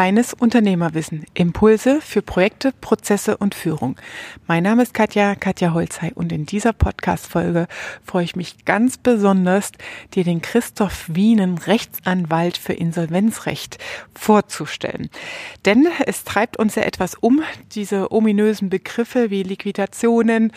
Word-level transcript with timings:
Reines 0.00 0.32
Unternehmerwissen. 0.32 1.26
Impulse 1.34 2.00
für 2.00 2.22
Projekte, 2.22 2.72
Prozesse 2.80 3.36
und 3.36 3.54
Führung. 3.54 3.96
Mein 4.46 4.62
Name 4.62 4.82
ist 4.82 4.94
Katja, 4.94 5.34
Katja 5.34 5.74
Holzei 5.74 6.12
und 6.14 6.32
in 6.32 6.46
dieser 6.46 6.72
Podcast-Folge 6.72 7.68
freue 8.02 8.24
ich 8.24 8.34
mich 8.34 8.64
ganz 8.64 8.96
besonders, 8.96 9.72
dir 10.14 10.24
den 10.24 10.40
Christoph 10.40 11.04
Wienen, 11.08 11.58
Rechtsanwalt 11.58 12.56
für 12.56 12.72
Insolvenzrecht, 12.72 13.76
vorzustellen. 14.14 15.10
Denn 15.66 15.86
es 16.06 16.24
treibt 16.24 16.56
uns 16.56 16.76
ja 16.76 16.84
etwas 16.84 17.14
um, 17.14 17.42
diese 17.72 18.10
ominösen 18.10 18.70
Begriffe 18.70 19.28
wie 19.28 19.42
Liquidationen, 19.42 20.50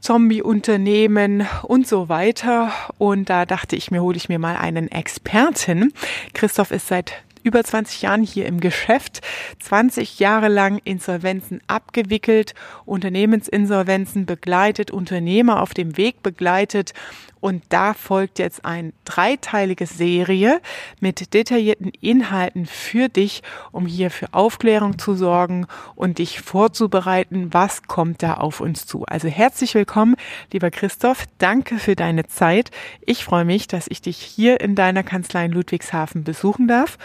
Zombie-Unternehmen 0.00 1.46
und 1.62 1.88
so 1.88 2.10
weiter. 2.10 2.70
Und 2.98 3.30
da 3.30 3.46
dachte 3.46 3.76
ich 3.76 3.90
mir, 3.90 4.02
hole 4.02 4.18
ich 4.18 4.28
mir 4.28 4.38
mal 4.38 4.56
einen 4.56 4.90
Experten. 4.90 5.94
Christoph 6.34 6.70
ist 6.70 6.88
seit 6.88 7.14
über 7.44 7.62
20 7.62 8.02
Jahren 8.02 8.22
hier 8.24 8.46
im 8.46 8.58
Geschäft, 8.58 9.20
20 9.60 10.18
Jahre 10.18 10.48
lang 10.48 10.80
Insolvenzen 10.82 11.60
abgewickelt, 11.68 12.54
Unternehmensinsolvenzen 12.84 14.26
begleitet, 14.26 14.90
Unternehmer 14.90 15.62
auf 15.62 15.74
dem 15.74 15.96
Weg 15.96 16.22
begleitet 16.22 16.94
und 17.44 17.62
da 17.68 17.92
folgt 17.92 18.38
jetzt 18.38 18.64
eine 18.64 18.94
dreiteilige 19.04 19.84
Serie 19.84 20.62
mit 21.00 21.34
detaillierten 21.34 21.92
Inhalten 22.00 22.64
für 22.64 23.10
dich, 23.10 23.42
um 23.70 23.84
hier 23.84 24.10
für 24.10 24.32
Aufklärung 24.32 24.98
zu 24.98 25.14
sorgen 25.14 25.66
und 25.94 26.16
dich 26.16 26.40
vorzubereiten, 26.40 27.52
was 27.52 27.82
kommt 27.82 28.22
da 28.22 28.32
auf 28.38 28.62
uns 28.62 28.86
zu. 28.86 29.04
Also 29.04 29.28
herzlich 29.28 29.74
willkommen, 29.74 30.16
lieber 30.54 30.70
Christoph. 30.70 31.26
Danke 31.36 31.76
für 31.76 31.94
deine 31.94 32.26
Zeit. 32.26 32.70
Ich 33.02 33.26
freue 33.26 33.44
mich, 33.44 33.68
dass 33.68 33.88
ich 33.88 34.00
dich 34.00 34.16
hier 34.16 34.62
in 34.62 34.74
deiner 34.74 35.02
Kanzlei 35.02 35.44
in 35.44 35.52
Ludwigshafen 35.52 36.24
besuchen 36.24 36.66
darf 36.66 36.96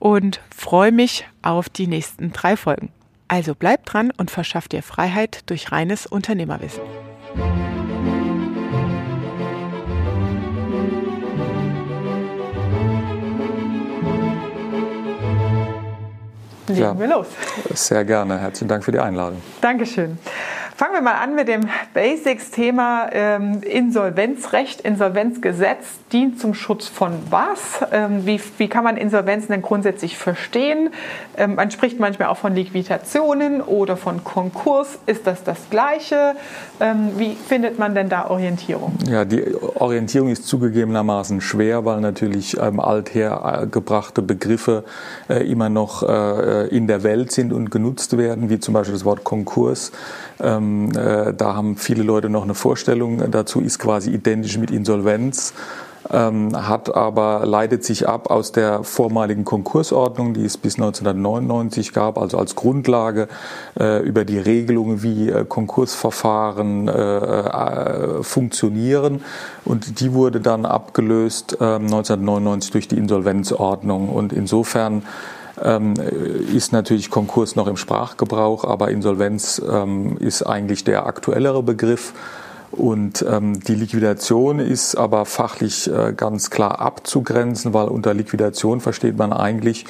und 0.00 0.40
freue 0.52 0.90
mich 0.90 1.24
auf 1.42 1.68
die 1.68 1.86
nächsten 1.86 2.32
drei 2.32 2.56
Folgen. 2.56 2.90
Also 3.28 3.54
bleib 3.54 3.86
dran 3.86 4.10
und 4.16 4.32
verschaff 4.32 4.66
dir 4.66 4.82
Freiheit 4.82 5.48
durch 5.48 5.70
reines 5.70 6.04
Unternehmerwissen. 6.04 6.82
Legen 16.68 16.80
ja, 16.80 16.98
wir 16.98 17.06
los. 17.06 17.26
Sehr 17.74 18.04
gerne. 18.04 18.38
Herzlichen 18.38 18.68
Dank 18.68 18.84
für 18.84 18.92
die 18.92 19.00
Einladung. 19.00 19.40
Dankeschön. 19.60 20.18
Fangen 20.76 20.94
wir 20.94 21.02
mal 21.02 21.14
an 21.14 21.36
mit 21.36 21.46
dem 21.46 21.68
Basics-Thema 21.94 23.08
ähm, 23.12 23.60
Insolvenzrecht, 23.62 24.80
Insolvenzgesetz 24.80 25.84
dient 26.12 26.40
zum 26.40 26.52
Schutz 26.52 26.88
von 26.88 27.12
was? 27.30 27.58
Ähm, 27.92 28.26
wie, 28.26 28.40
wie 28.58 28.68
kann 28.68 28.82
man 28.82 28.96
Insolvenzen 28.96 29.50
denn 29.52 29.62
grundsätzlich 29.62 30.18
verstehen? 30.18 30.90
Ähm, 31.36 31.54
man 31.54 31.70
spricht 31.70 32.00
manchmal 32.00 32.26
auch 32.26 32.38
von 32.38 32.56
Liquidationen 32.56 33.60
oder 33.60 33.96
von 33.96 34.24
Konkurs. 34.24 34.98
Ist 35.06 35.28
das 35.28 35.44
das 35.44 35.58
Gleiche? 35.70 36.34
Ähm, 36.80 37.12
wie 37.18 37.36
findet 37.36 37.78
man 37.78 37.94
denn 37.94 38.08
da 38.08 38.28
Orientierung? 38.28 38.94
Ja, 39.08 39.24
die 39.24 39.54
Orientierung 39.76 40.28
ist 40.28 40.48
zugegebenermaßen 40.48 41.40
schwer, 41.40 41.84
weil 41.84 42.00
natürlich 42.00 42.56
ähm, 42.60 42.80
althergebrachte 42.80 44.22
Begriffe 44.22 44.82
äh, 45.28 45.48
immer 45.48 45.68
noch 45.68 46.02
äh, 46.02 46.06
in 46.62 46.86
der 46.86 47.02
Welt 47.02 47.32
sind 47.32 47.52
und 47.52 47.70
genutzt 47.70 48.16
werden, 48.16 48.50
wie 48.50 48.58
zum 48.58 48.74
Beispiel 48.74 48.94
das 48.94 49.04
Wort 49.04 49.24
Konkurs. 49.24 49.92
Ähm, 50.40 50.90
äh, 50.96 51.32
da 51.34 51.54
haben 51.54 51.76
viele 51.76 52.02
Leute 52.02 52.28
noch 52.28 52.44
eine 52.44 52.54
Vorstellung 52.54 53.30
dazu, 53.30 53.60
ist 53.60 53.78
quasi 53.78 54.10
identisch 54.10 54.58
mit 54.58 54.70
Insolvenz. 54.70 55.52
Ähm, 56.10 56.50
hat 56.68 56.94
aber 56.94 57.46
leitet 57.46 57.82
sich 57.82 58.06
ab 58.06 58.30
aus 58.30 58.52
der 58.52 58.84
vormaligen 58.84 59.44
Konkursordnung, 59.44 60.34
die 60.34 60.44
es 60.44 60.58
bis 60.58 60.74
1999 60.74 61.94
gab, 61.94 62.18
also 62.18 62.36
als 62.36 62.54
Grundlage 62.56 63.28
äh, 63.80 64.02
über 64.02 64.26
die 64.26 64.38
Regelungen, 64.38 65.02
wie 65.02 65.30
äh, 65.30 65.46
Konkursverfahren 65.46 66.88
äh, 66.88 66.92
äh 66.92 68.22
funktionieren. 68.22 69.22
Und 69.64 70.00
die 70.00 70.12
wurde 70.12 70.40
dann 70.40 70.66
abgelöst 70.66 71.60
1999 71.60 72.68
ähm, 72.68 72.72
durch 72.72 72.88
die 72.88 72.98
Insolvenzordnung. 72.98 74.10
Und 74.10 74.32
insofern 74.32 75.04
ist 75.56 76.72
natürlich 76.72 77.10
Konkurs 77.10 77.54
noch 77.54 77.68
im 77.68 77.76
Sprachgebrauch, 77.76 78.64
aber 78.64 78.90
Insolvenz 78.90 79.62
ähm, 79.70 80.16
ist 80.18 80.42
eigentlich 80.42 80.84
der 80.84 81.06
aktuellere 81.06 81.62
Begriff. 81.62 82.12
Und 82.72 83.24
ähm, 83.28 83.60
die 83.60 83.76
Liquidation 83.76 84.58
ist 84.58 84.96
aber 84.96 85.26
fachlich 85.26 85.88
äh, 85.88 86.12
ganz 86.12 86.50
klar 86.50 86.80
abzugrenzen, 86.80 87.72
weil 87.72 87.86
unter 87.86 88.14
Liquidation 88.14 88.80
versteht 88.80 89.16
man 89.16 89.32
eigentlich 89.32 89.84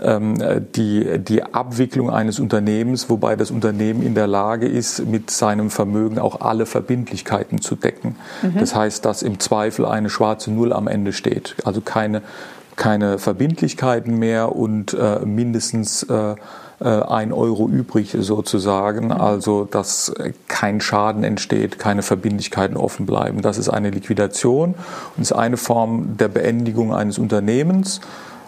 ähm, 0.00 0.36
die, 0.74 1.18
die 1.18 1.42
Abwicklung 1.42 2.10
eines 2.10 2.40
Unternehmens, 2.40 3.10
wobei 3.10 3.36
das 3.36 3.50
Unternehmen 3.50 4.02
in 4.02 4.14
der 4.14 4.26
Lage 4.26 4.66
ist, 4.66 5.06
mit 5.06 5.30
seinem 5.30 5.70
Vermögen 5.70 6.18
auch 6.18 6.40
alle 6.40 6.66
Verbindlichkeiten 6.66 7.60
zu 7.60 7.76
decken. 7.76 8.16
Mhm. 8.42 8.58
Das 8.58 8.74
heißt, 8.74 9.04
dass 9.04 9.22
im 9.22 9.38
Zweifel 9.38 9.84
eine 9.84 10.10
schwarze 10.10 10.50
Null 10.50 10.72
am 10.72 10.88
Ende 10.88 11.12
steht, 11.12 11.56
also 11.64 11.80
keine 11.80 12.22
keine 12.76 13.18
Verbindlichkeiten 13.18 14.18
mehr 14.18 14.54
und 14.54 14.94
äh, 14.94 15.20
mindestens 15.24 16.02
äh, 16.04 16.34
äh, 16.80 16.88
ein 16.88 17.32
Euro 17.32 17.68
übrig 17.68 18.16
sozusagen, 18.18 19.12
also 19.12 19.64
dass 19.64 20.12
kein 20.48 20.80
Schaden 20.80 21.22
entsteht, 21.22 21.78
keine 21.78 22.02
Verbindlichkeiten 22.02 22.76
offen 22.76 23.06
bleiben. 23.06 23.42
Das 23.42 23.58
ist 23.58 23.68
eine 23.68 23.90
Liquidation 23.90 24.74
und 25.16 25.22
ist 25.22 25.32
eine 25.32 25.56
Form 25.56 26.16
der 26.16 26.28
Beendigung 26.28 26.92
eines 26.92 27.18
Unternehmens. 27.18 28.00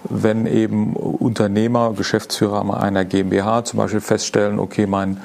Wenn 0.08 0.46
eben 0.46 0.94
Unternehmer, 0.94 1.92
Geschäftsführer 1.96 2.80
einer 2.80 3.04
GmbH 3.04 3.64
zum 3.64 3.78
Beispiel 3.78 4.00
feststellen, 4.00 4.58
okay, 4.58 4.86
mein 4.86 5.18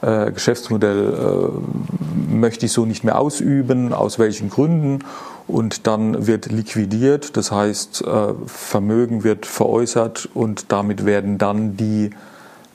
äh, 0.00 0.30
Geschäftsmodell 0.30 1.14
äh, 1.14 1.97
möchte 2.40 2.66
ich 2.66 2.72
so 2.72 2.84
nicht 2.86 3.04
mehr 3.04 3.18
ausüben, 3.18 3.92
aus 3.92 4.18
welchen 4.18 4.50
Gründen. 4.50 5.00
Und 5.46 5.86
dann 5.86 6.26
wird 6.26 6.46
liquidiert, 6.46 7.36
das 7.36 7.50
heißt, 7.50 8.02
äh, 8.02 8.34
Vermögen 8.46 9.24
wird 9.24 9.46
veräußert 9.46 10.28
und 10.34 10.70
damit 10.72 11.06
werden 11.06 11.38
dann 11.38 11.76
die 11.76 12.10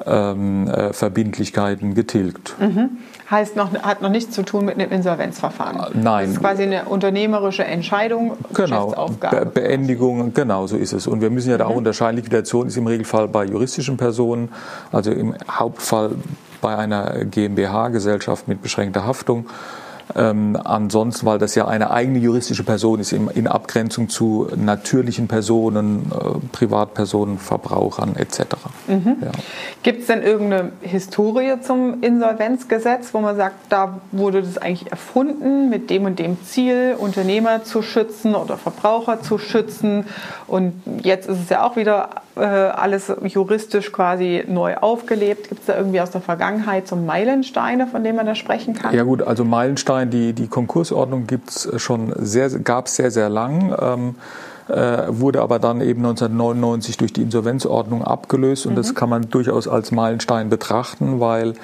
ähm, 0.06 0.68
äh, 0.68 0.91
Verbindlichkeiten 0.91 1.94
getilgt. 1.94 2.56
Mhm. 2.59 2.97
Heißt 3.29 3.56
noch, 3.56 3.73
hat 3.73 4.02
noch 4.02 4.09
nichts 4.09 4.34
zu 4.34 4.44
tun 4.44 4.66
mit 4.66 4.75
einem 4.79 4.91
Insolvenzverfahren. 4.91 5.79
Äh, 5.79 5.97
nein. 5.97 6.25
Das 6.25 6.34
ist 6.34 6.40
quasi 6.40 6.63
eine 6.63 6.85
unternehmerische 6.85 7.63
Entscheidung, 7.63 8.34
genau. 8.53 9.09
Be 9.19 9.46
Beendigung, 9.46 10.34
genau 10.34 10.68
so 10.68 10.75
ist 10.75 10.94
es. 10.94 11.07
Und 11.07 11.22
wir 11.22 11.29
müssen 11.29 11.52
ja 11.52 11.57
da 11.57 11.66
auch 11.66 11.72
mhm. 11.72 11.78
unterscheiden. 11.78 12.18
Liquidation 12.18 12.68
ist 12.68 12.78
im 12.78 12.88
Regelfall 12.88 13.28
bei 13.28 13.46
juristischen 13.46 13.97
Personen, 13.97 14.50
also 14.91 15.12
im 15.12 15.35
Hauptfall 15.50 16.12
bei 16.63 16.78
einer 16.78 17.25
GmbH-Gesellschaft 17.25 18.47
mit 18.47 18.62
beschränkter 18.62 19.06
Haftung. 19.06 19.47
Ähm, 20.16 20.57
ansonsten, 20.63 21.25
weil 21.25 21.40
das 21.40 21.56
ja 21.56 21.68
eine 21.68 21.91
eigene 21.91 22.19
juristische 22.19 22.63
Person 22.63 23.00
ist, 23.00 23.13
in, 23.13 23.29
in 23.29 23.47
Abgrenzung 23.47 24.09
zu 24.09 24.47
natürlichen 24.56 25.28
Personen, 25.28 26.12
äh, 26.12 26.47
Privatpersonen, 26.52 27.38
Verbrauchern 27.38 28.16
etc. 28.16 28.40
Mhm. 28.88 29.16
Ja. 29.22 29.31
Gibt 29.81 30.02
es 30.02 30.07
denn 30.07 30.22
irgendeine 30.22 30.72
Historie 30.81 31.56
zum 31.62 32.02
Insolvenzgesetz, 32.02 33.13
wo 33.13 33.19
man 33.19 33.38
sagt, 33.38 33.56
da 33.69 34.02
wurde 34.12 34.44
das 34.44 34.57
eigentlich 34.57 34.91
erfunden 34.91 35.69
mit 35.69 35.90
dem 35.90 36.06
und 36.06 36.19
dem 36.19 36.41
Ziel, 36.44 36.96
Unternehmer 36.97 37.63
zu 37.63 37.81
schützen 37.81 38.35
oder 38.35 38.57
Verbraucher 38.57 39.22
zu 39.22 39.38
schützen? 39.38 40.06
Und 40.47 40.73
jetzt 41.02 41.28
ist 41.28 41.40
es 41.44 41.50
ja 41.50 41.66
auch 41.66 41.75
wieder 41.75 42.09
äh, 42.35 42.39
alles 42.39 43.11
juristisch 43.23 43.91
quasi 43.91 44.44
neu 44.47 44.75
aufgelebt. 44.77 45.49
Gibt 45.49 45.61
es 45.61 45.67
da 45.67 45.77
irgendwie 45.77 46.01
aus 46.01 46.11
der 46.11 46.21
Vergangenheit 46.21 46.88
so 46.88 46.95
Meilensteine, 46.95 47.88
von 47.88 48.03
denen 48.03 48.16
man 48.16 48.25
da 48.25 48.35
sprechen 48.35 48.73
kann? 48.73 48.94
Ja 48.94 49.03
gut, 49.03 49.21
also 49.21 49.44
Meilenstein, 49.44 50.09
die, 50.09 50.33
die 50.33 50.47
Konkursordnung 50.47 51.27
gibt's 51.27 51.69
schon 51.77 52.13
sehr, 52.17 52.49
gab 52.49 52.88
es 52.88 52.95
sehr, 52.95 53.11
sehr 53.11 53.29
lang. 53.29 53.75
Ähm, 53.79 54.16
äh, 54.69 55.07
wurde 55.09 55.41
aber 55.41 55.59
dann 55.59 55.81
eben 55.81 55.99
1999 56.05 56.97
durch 56.97 57.11
die 57.11 57.22
Insolvenzordnung 57.22 58.01
abgelöst 58.01 58.66
und 58.66 58.73
mhm. 58.73 58.77
das 58.77 58.95
kann 58.95 59.09
man 59.09 59.29
durchaus 59.29 59.67
als 59.67 59.91
Meilenstein 59.91 60.49
betrachten, 60.49 61.19
weil 61.19 61.55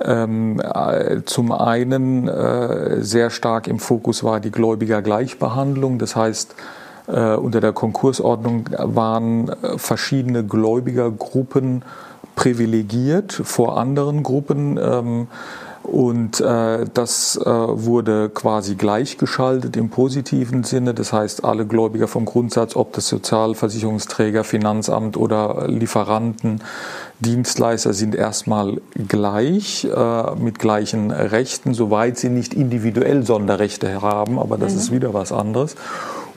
ähm, 0.00 0.60
äh, 0.60 1.22
zum 1.24 1.52
einen 1.52 2.28
äh, 2.28 3.02
sehr 3.02 3.30
stark 3.30 3.66
im 3.66 3.78
Fokus 3.78 4.22
war 4.22 4.40
die 4.40 4.50
Gläubigergleichbehandlung, 4.50 5.98
das 5.98 6.14
heißt 6.14 6.54
äh, 7.06 7.34
unter 7.34 7.60
der 7.60 7.72
Konkursordnung 7.72 8.68
waren 8.78 9.48
äh, 9.48 9.78
verschiedene 9.78 10.44
Gläubigergruppen 10.44 11.82
privilegiert 12.34 13.32
vor 13.32 13.78
anderen 13.78 14.22
Gruppen. 14.22 14.78
Ähm, 14.80 15.28
und 15.86 16.40
äh, 16.40 16.84
das 16.92 17.36
äh, 17.36 17.44
wurde 17.48 18.28
quasi 18.28 18.74
gleichgeschaltet 18.74 19.76
im 19.76 19.88
positiven 19.88 20.64
Sinne. 20.64 20.94
Das 20.94 21.12
heißt, 21.12 21.44
alle 21.44 21.64
Gläubiger 21.64 22.08
vom 22.08 22.24
Grundsatz, 22.24 22.74
ob 22.74 22.92
das 22.92 23.06
Sozialversicherungsträger, 23.08 24.42
Finanzamt 24.42 25.16
oder 25.16 25.68
Lieferanten, 25.68 26.60
Dienstleister 27.20 27.92
sind 27.92 28.16
erstmal 28.16 28.80
gleich 29.08 29.84
äh, 29.84 30.34
mit 30.34 30.58
gleichen 30.58 31.12
Rechten, 31.12 31.72
soweit 31.72 32.18
sie 32.18 32.30
nicht 32.30 32.52
individuell 32.52 33.24
Sonderrechte 33.24 34.02
haben. 34.02 34.40
Aber 34.40 34.58
das 34.58 34.72
mhm. 34.72 34.78
ist 34.80 34.92
wieder 34.92 35.14
was 35.14 35.30
anderes. 35.30 35.76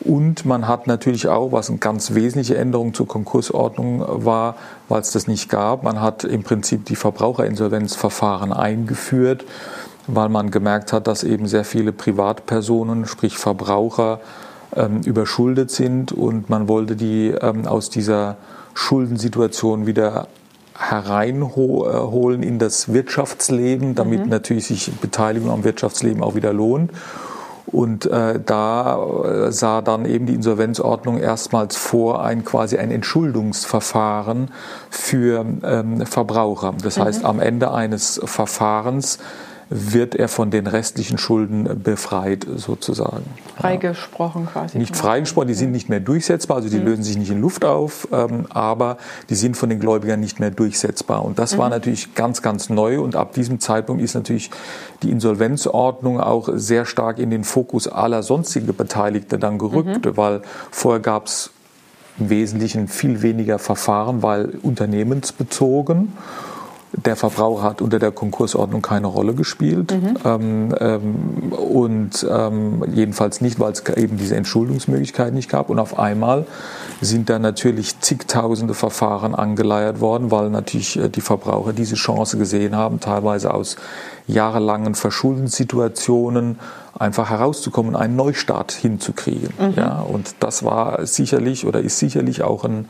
Und 0.01 0.45
man 0.45 0.67
hat 0.67 0.87
natürlich 0.87 1.27
auch, 1.27 1.51
was 1.51 1.69
eine 1.69 1.79
ganz 1.79 2.13
wesentliche 2.13 2.57
Änderung 2.57 2.93
zur 2.93 3.07
Konkursordnung 3.07 4.03
war, 4.07 4.55
weil 4.87 5.01
es 5.01 5.11
das 5.11 5.27
nicht 5.27 5.49
gab, 5.49 5.83
man 5.83 6.01
hat 6.01 6.23
im 6.23 6.43
Prinzip 6.43 6.85
die 6.85 6.95
Verbraucherinsolvenzverfahren 6.95 8.53
eingeführt, 8.53 9.43
weil 10.07 10.29
man 10.29 10.51
gemerkt 10.51 10.93
hat, 10.93 11.07
dass 11.07 11.23
eben 11.23 11.47
sehr 11.47 11.65
viele 11.65 11.91
Privatpersonen, 11.91 13.05
sprich 13.05 13.37
Verbraucher, 13.37 14.21
ähm, 14.75 15.01
überschuldet 15.01 15.71
sind 15.71 16.11
und 16.11 16.49
man 16.49 16.67
wollte 16.67 16.95
die 16.95 17.29
ähm, 17.29 17.67
aus 17.67 17.89
dieser 17.89 18.37
Schuldensituation 18.73 19.87
wieder 19.87 20.27
hereinholen 20.77 22.41
in 22.41 22.57
das 22.57 22.93
Wirtschaftsleben, 22.93 23.95
damit 23.95 24.23
mhm. 24.23 24.29
natürlich 24.29 24.67
sich 24.67 24.91
Beteiligung 24.93 25.51
am 25.51 25.63
Wirtschaftsleben 25.65 26.23
auch 26.23 26.35
wieder 26.35 26.53
lohnt. 26.53 26.91
Und 27.71 28.05
äh, 28.05 28.39
da 28.43 28.99
äh, 29.23 29.51
sah 29.51 29.81
dann 29.81 30.05
eben 30.05 30.25
die 30.25 30.33
Insolvenzordnung 30.33 31.19
erstmals 31.19 31.75
vor, 31.75 32.23
ein 32.23 32.43
quasi 32.43 32.77
ein 32.77 32.91
Entschuldungsverfahren 32.91 34.51
für 34.89 35.45
ähm, 35.63 36.05
Verbraucher. 36.05 36.73
Das 36.81 36.97
mhm. 36.97 37.03
heißt, 37.03 37.25
am 37.25 37.39
Ende 37.39 37.71
eines 37.71 38.19
Verfahrens 38.23 39.19
wird 39.69 40.15
er 40.15 40.27
von 40.27 40.49
den 40.49 40.65
restlichen 40.65 41.17
Schulden 41.17 41.83
befreit 41.83 42.47
sozusagen. 42.55 43.23
Freigesprochen 43.57 44.47
quasi. 44.47 44.77
Nicht 44.79 44.95
freigesprochen, 44.95 45.47
die 45.47 45.53
sind 45.53 45.71
nicht 45.71 45.89
mehr 45.89 45.99
durchsetzbar, 45.99 46.57
also 46.57 46.69
die 46.69 46.79
mhm. 46.79 46.85
lösen 46.85 47.03
sich 47.03 47.17
nicht 47.17 47.29
in 47.29 47.39
Luft 47.39 47.63
auf, 47.63 48.07
ähm, 48.11 48.47
aber 48.49 48.97
die 49.29 49.35
sind 49.35 49.55
von 49.55 49.69
den 49.69 49.79
Gläubigern 49.79 50.19
nicht 50.19 50.39
mehr 50.39 50.49
durchsetzbar. 50.49 51.23
Und 51.23 51.37
das 51.37 51.53
mhm. 51.53 51.59
war 51.59 51.69
natürlich 51.69 52.15
ganz, 52.15 52.41
ganz 52.41 52.69
neu 52.69 52.99
und 52.99 53.15
ab 53.15 53.33
diesem 53.33 53.59
Zeitpunkt 53.59 54.01
ist 54.01 54.15
natürlich 54.15 54.49
die 55.03 55.11
Insolvenzordnung 55.11 56.19
auch 56.19 56.49
sehr 56.53 56.85
stark 56.85 57.19
in 57.19 57.29
den 57.29 57.43
Fokus 57.43 57.87
aller 57.87 58.23
sonstigen 58.23 58.75
Beteiligten 58.75 59.39
dann 59.39 59.59
gerückt, 59.59 60.05
mhm. 60.05 60.17
weil 60.17 60.41
vorher 60.71 60.99
gab 60.99 61.27
es 61.27 61.51
im 62.19 62.29
Wesentlichen 62.29 62.87
viel 62.87 63.21
weniger 63.21 63.59
Verfahren, 63.59 64.23
weil 64.23 64.57
unternehmensbezogen 64.61 66.13
der 66.93 67.15
Verbraucher 67.15 67.63
hat 67.63 67.81
unter 67.81 67.99
der 67.99 68.11
Konkursordnung 68.11 68.81
keine 68.81 69.07
Rolle 69.07 69.33
gespielt. 69.33 69.91
Mhm. 69.91 70.17
Ähm, 70.25 70.75
ähm, 70.79 71.53
und 71.53 72.27
ähm, 72.29 72.83
jedenfalls 72.91 73.41
nicht, 73.41 73.59
weil 73.59 73.71
es 73.71 73.83
eben 73.95 74.17
diese 74.17 74.35
Entschuldungsmöglichkeit 74.35 75.33
nicht 75.33 75.49
gab. 75.49 75.69
Und 75.69 75.79
auf 75.79 75.99
einmal 75.99 76.45
sind 76.99 77.29
da 77.29 77.37
natürlich 77.37 77.99
zigtausende 77.99 78.73
Verfahren 78.73 79.35
angeleiert 79.35 80.01
worden, 80.01 80.31
weil 80.31 80.49
natürlich 80.49 80.97
äh, 80.97 81.09
die 81.09 81.21
Verbraucher 81.21 81.73
diese 81.73 81.95
Chance 81.95 82.37
gesehen 82.37 82.75
haben, 82.75 82.99
teilweise 82.99 83.53
aus 83.53 83.75
jahrelangen 84.27 84.95
Verschuldenssituationen 84.95 86.59
einfach 86.97 87.29
herauszukommen, 87.29 87.95
einen 87.95 88.15
Neustart 88.15 88.71
hinzukriegen. 88.71 89.53
Mhm. 89.59 89.73
Ja, 89.75 90.01
und 90.01 90.35
das 90.39 90.63
war 90.63 91.05
sicherlich 91.05 91.67
oder 91.67 91.81
ist 91.81 91.99
sicherlich 91.99 92.41
auch 92.41 92.65
ein 92.65 92.89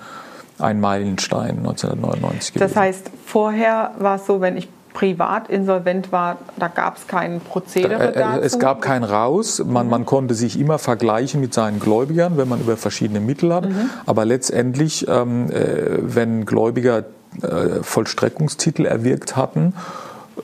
ein 0.60 0.80
Meilenstein 0.80 1.58
1999 1.60 2.54
gewesen. 2.54 2.68
Das 2.68 2.76
heißt, 2.76 3.12
vorher 3.26 3.92
war 4.00 4.16
es 4.16 4.26
so, 4.26 4.42
wenn 4.42 4.58
ich 4.58 4.68
privat 4.94 5.50
insolvent 5.50 6.12
war, 6.12 6.38
da 6.58 6.68
gab 6.68 6.98
es 6.98 7.08
kein 7.08 7.40
Prozedere 7.42 8.12
da, 8.12 8.38
äh, 8.38 8.40
Es 8.42 8.60
gab 8.60 8.82
kein 8.82 9.04
Raus. 9.04 9.64
Man, 9.66 9.86
mhm. 9.86 9.92
man 9.92 10.06
konnte 10.06 10.34
sich 10.34 10.60
immer 10.60 10.78
vergleichen 10.78 11.40
mit 11.40 11.54
seinen 11.54 11.80
Gläubigern, 11.80 12.38
wenn 12.38 12.50
man 12.50 12.60
über 12.60 12.76
verschiedene 12.76 13.20
Mittel 13.20 13.54
hat. 13.54 13.70
Mhm. 13.70 13.90
Aber 14.06 14.26
letztendlich, 14.26 15.08
ähm, 15.08 15.52
äh, 15.52 16.00
wenn 16.02 16.46
Gläubiger 16.46 17.06
äh, 17.42 17.82
Vollstreckungstitel 17.82 18.86
erwirkt 18.86 19.36
hatten, 19.36 19.74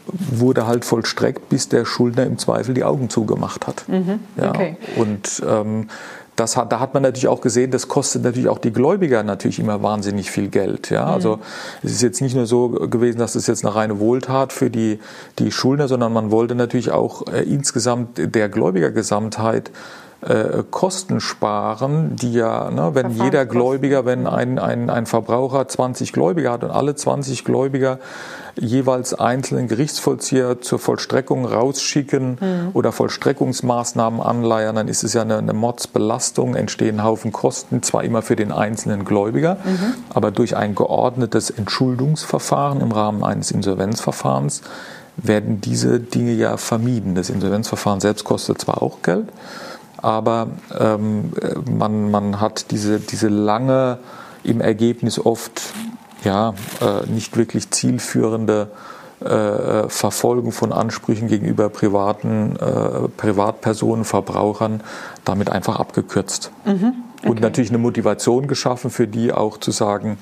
wurde 0.08 0.68
halt 0.68 0.86
vollstreckt, 0.86 1.50
bis 1.50 1.70
der 1.70 1.86
Schuldner 1.86 2.24
im 2.24 2.38
Zweifel 2.38 2.76
die 2.76 2.84
Augen 2.84 3.10
zugemacht 3.10 3.68
hat. 3.68 3.88
Mhm. 3.88 4.20
Ja. 4.38 4.50
Okay. 4.50 4.78
Und 4.96 5.42
ähm, 5.48 5.90
das 6.36 6.58
hat, 6.58 6.72
da 6.72 6.80
hat 6.80 6.94
man 6.94 7.04
natürlich 7.04 7.28
auch 7.28 7.42
gesehen, 7.42 7.72
das 7.72 7.88
kostet 7.88 8.24
natürlich 8.24 8.50
auch 8.50 8.60
die 8.60 8.74
Gläubiger 8.74 9.24
natürlich 9.24 9.60
immer 9.60 9.82
wahnsinnig 9.82 10.32
viel 10.32 10.50
Geld. 10.50 10.90
Ja? 10.90 11.06
Also 11.06 11.38
mhm. 11.38 11.42
es 11.84 11.92
ist 11.94 12.02
jetzt 12.02 12.22
nicht 12.22 12.36
nur 12.36 12.46
so 12.46 12.70
gewesen, 12.70 13.20
dass 13.20 13.36
es 13.36 13.48
jetzt 13.48 13.66
eine 13.66 13.76
reine 13.76 14.00
Wohltat 14.00 14.52
für 14.52 14.70
die, 14.70 15.00
die 15.40 15.52
Schuldner, 15.52 15.88
sondern 15.88 16.12
man 16.14 16.32
wollte 16.32 16.56
natürlich 16.56 16.92
auch 16.92 17.28
äh, 17.28 17.44
insgesamt 17.44 18.36
der 18.36 18.50
Gläubigergesamtheit 18.50 19.72
äh, 20.27 20.63
Kosten 20.69 21.19
sparen, 21.19 22.16
die 22.16 22.33
ja, 22.33 22.72
ne, 22.72 22.92
wenn 22.94 23.12
jeder 23.12 23.45
Gläubiger, 23.45 24.06
wenn 24.06 24.27
ein, 24.27 24.60
ein, 24.60 24.89
ein 24.89 25.06
Verbraucher 25.06 25.68
20 25.68 26.13
Gläubiger 26.13 26.51
hat 26.51 26.63
und 26.63 26.72
alle 26.72 26.95
20 26.95 27.45
Gläubiger 27.45 28.00
jeweils 28.60 29.13
einzelnen 29.13 29.68
Gerichtsvollzieher 29.68 30.62
zur 30.62 30.80
Vollstreckung 30.80 31.45
rausschicken 31.45 32.38
mhm. 32.39 32.69
oder 32.74 32.92
Vollstreckungsmaßnahmen 32.92 34.22
anleiern, 34.22 34.75
dann 34.75 34.88
ist 34.88 35.04
es 35.04 35.13
ja 35.13 35.22
eine, 35.22 35.38
eine 35.38 35.54
Mordsbelastung, 35.54 36.56
entstehen 36.56 37.04
Haufen 37.04 37.31
Kosten, 37.31 37.83
zwar 37.83 38.04
immer 38.04 38.22
für 38.22 38.36
den 38.36 38.51
einzelnen 38.51 39.06
Gläubiger, 39.06 39.56
mhm. 39.63 39.95
aber 40.10 40.31
durch 40.31 40.56
ein 40.56 40.74
geordnetes 40.74 41.50
Entschuldungsverfahren 41.50 42.81
im 42.81 42.92
Rahmen 42.92 43.24
eines 43.24 43.51
Insolvenzverfahrens 43.51 44.62
werden 45.18 45.62
diese 45.62 46.00
Dinge 46.00 46.33
ja 46.33 46.57
vermieden. 46.57 47.16
Das 47.16 47.30
Insolvenzverfahren 47.30 48.00
selbst 48.00 48.24
kostet 48.24 48.60
zwar 48.60 48.81
auch 48.81 49.01
Geld, 49.01 49.27
aber 49.98 50.48
ähm, 50.78 51.32
man, 51.70 52.12
man 52.12 52.40
hat 52.40 52.72
diese, 52.72 53.00
diese 53.00 53.28
lange 53.28 54.00
im 54.44 54.62
Ergebnis 54.62 55.20
oft 55.20 55.62
ja, 56.24 56.54
äh, 56.82 57.10
nicht 57.10 57.38
wirklich 57.38 57.72
zielführende 57.72 58.70
äh, 59.22 59.88
Verfolgung 59.88 60.52
von 60.52 60.74
Ansprüchen 60.74 61.28
gegenüber 61.28 61.70
privaten 61.70 62.56
äh, 62.58 63.08
Privatpersonen, 63.16 64.06
Verbrauchern 64.06 64.82
damit 65.24 65.50
einfach 65.50 65.80
abgekürzt. 65.80 66.52
Mhm, 66.66 66.94
okay. 67.20 67.30
Und 67.30 67.42
natürlich 67.42 67.70
eine 67.70 67.78
Motivation 67.78 68.48
geschaffen 68.48 68.90
für 68.90 69.08
die 69.08 69.32
auch 69.32 69.58
zu 69.58 69.72
sagen, 69.72 70.18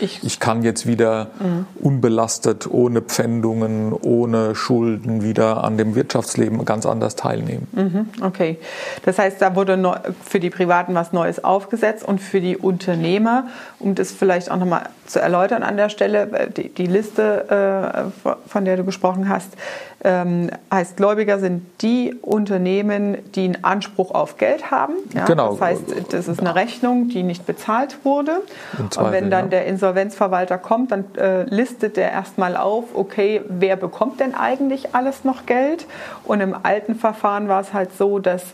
ich, 0.00 0.24
ich 0.24 0.40
kann 0.40 0.62
jetzt 0.62 0.86
wieder 0.86 1.28
mhm. 1.38 1.66
unbelastet, 1.80 2.68
ohne 2.70 3.02
Pfändungen, 3.02 3.92
ohne 3.92 4.54
Schulden 4.54 5.22
wieder 5.22 5.64
an 5.64 5.76
dem 5.76 5.94
Wirtschaftsleben 5.94 6.64
ganz 6.64 6.86
anders 6.86 7.16
teilnehmen. 7.16 7.68
Mhm. 7.72 8.08
Okay. 8.22 8.58
Das 9.04 9.18
heißt, 9.18 9.40
da 9.40 9.54
wurde 9.54 9.78
für 10.24 10.40
die 10.40 10.50
Privaten 10.50 10.94
was 10.94 11.12
Neues 11.12 11.42
aufgesetzt 11.42 12.04
und 12.06 12.20
für 12.20 12.40
die 12.40 12.56
Unternehmer, 12.56 13.48
um 13.78 13.94
das 13.94 14.10
vielleicht 14.10 14.50
auch 14.50 14.56
nochmal 14.56 14.88
zu 15.06 15.20
erläutern 15.20 15.62
an 15.62 15.76
der 15.76 15.88
Stelle, 15.88 16.30
äh, 16.32 16.50
die, 16.50 16.68
die 16.68 16.86
Liste, 16.86 18.10
äh, 18.24 18.34
von 18.48 18.64
der 18.64 18.76
du 18.76 18.84
gesprochen 18.84 19.28
hast, 19.28 19.52
ähm, 20.02 20.50
heißt, 20.72 20.96
Gläubiger 20.96 21.38
sind 21.38 21.62
die 21.82 22.14
Unternehmen, 22.22 23.18
die 23.34 23.44
einen 23.44 23.64
Anspruch 23.64 24.12
auf 24.12 24.38
Geld 24.38 24.70
haben. 24.70 24.94
Ja? 25.14 25.26
Genau. 25.26 25.52
Das 25.52 25.60
heißt, 25.60 25.82
das 26.12 26.28
ist 26.28 26.40
eine 26.40 26.54
Rechnung, 26.54 27.08
die 27.08 27.22
nicht 27.22 27.44
bezahlt 27.46 27.98
wurde. 28.04 28.42
Zweifel, 28.90 29.04
und 29.04 29.12
wenn 29.12 29.30
dann 29.30 29.46
ja. 29.46 29.50
der 29.50 29.66
Insolvenzverwalter 29.66 30.56
kommt, 30.58 30.92
dann 30.92 31.04
äh, 31.16 31.42
listet 31.42 31.98
er 31.98 32.10
erstmal 32.12 32.56
auf, 32.56 32.84
okay, 32.94 33.42
wer 33.48 33.76
bekommt 33.76 34.20
denn 34.20 34.34
eigentlich 34.34 34.94
alles 34.94 35.24
noch 35.24 35.44
Geld? 35.44 35.86
Und 36.24 36.40
im 36.40 36.56
alten 36.62 36.94
Verfahren 36.94 37.48
war 37.48 37.60
es 37.60 37.74
halt 37.74 37.96
so, 37.96 38.18
dass 38.18 38.44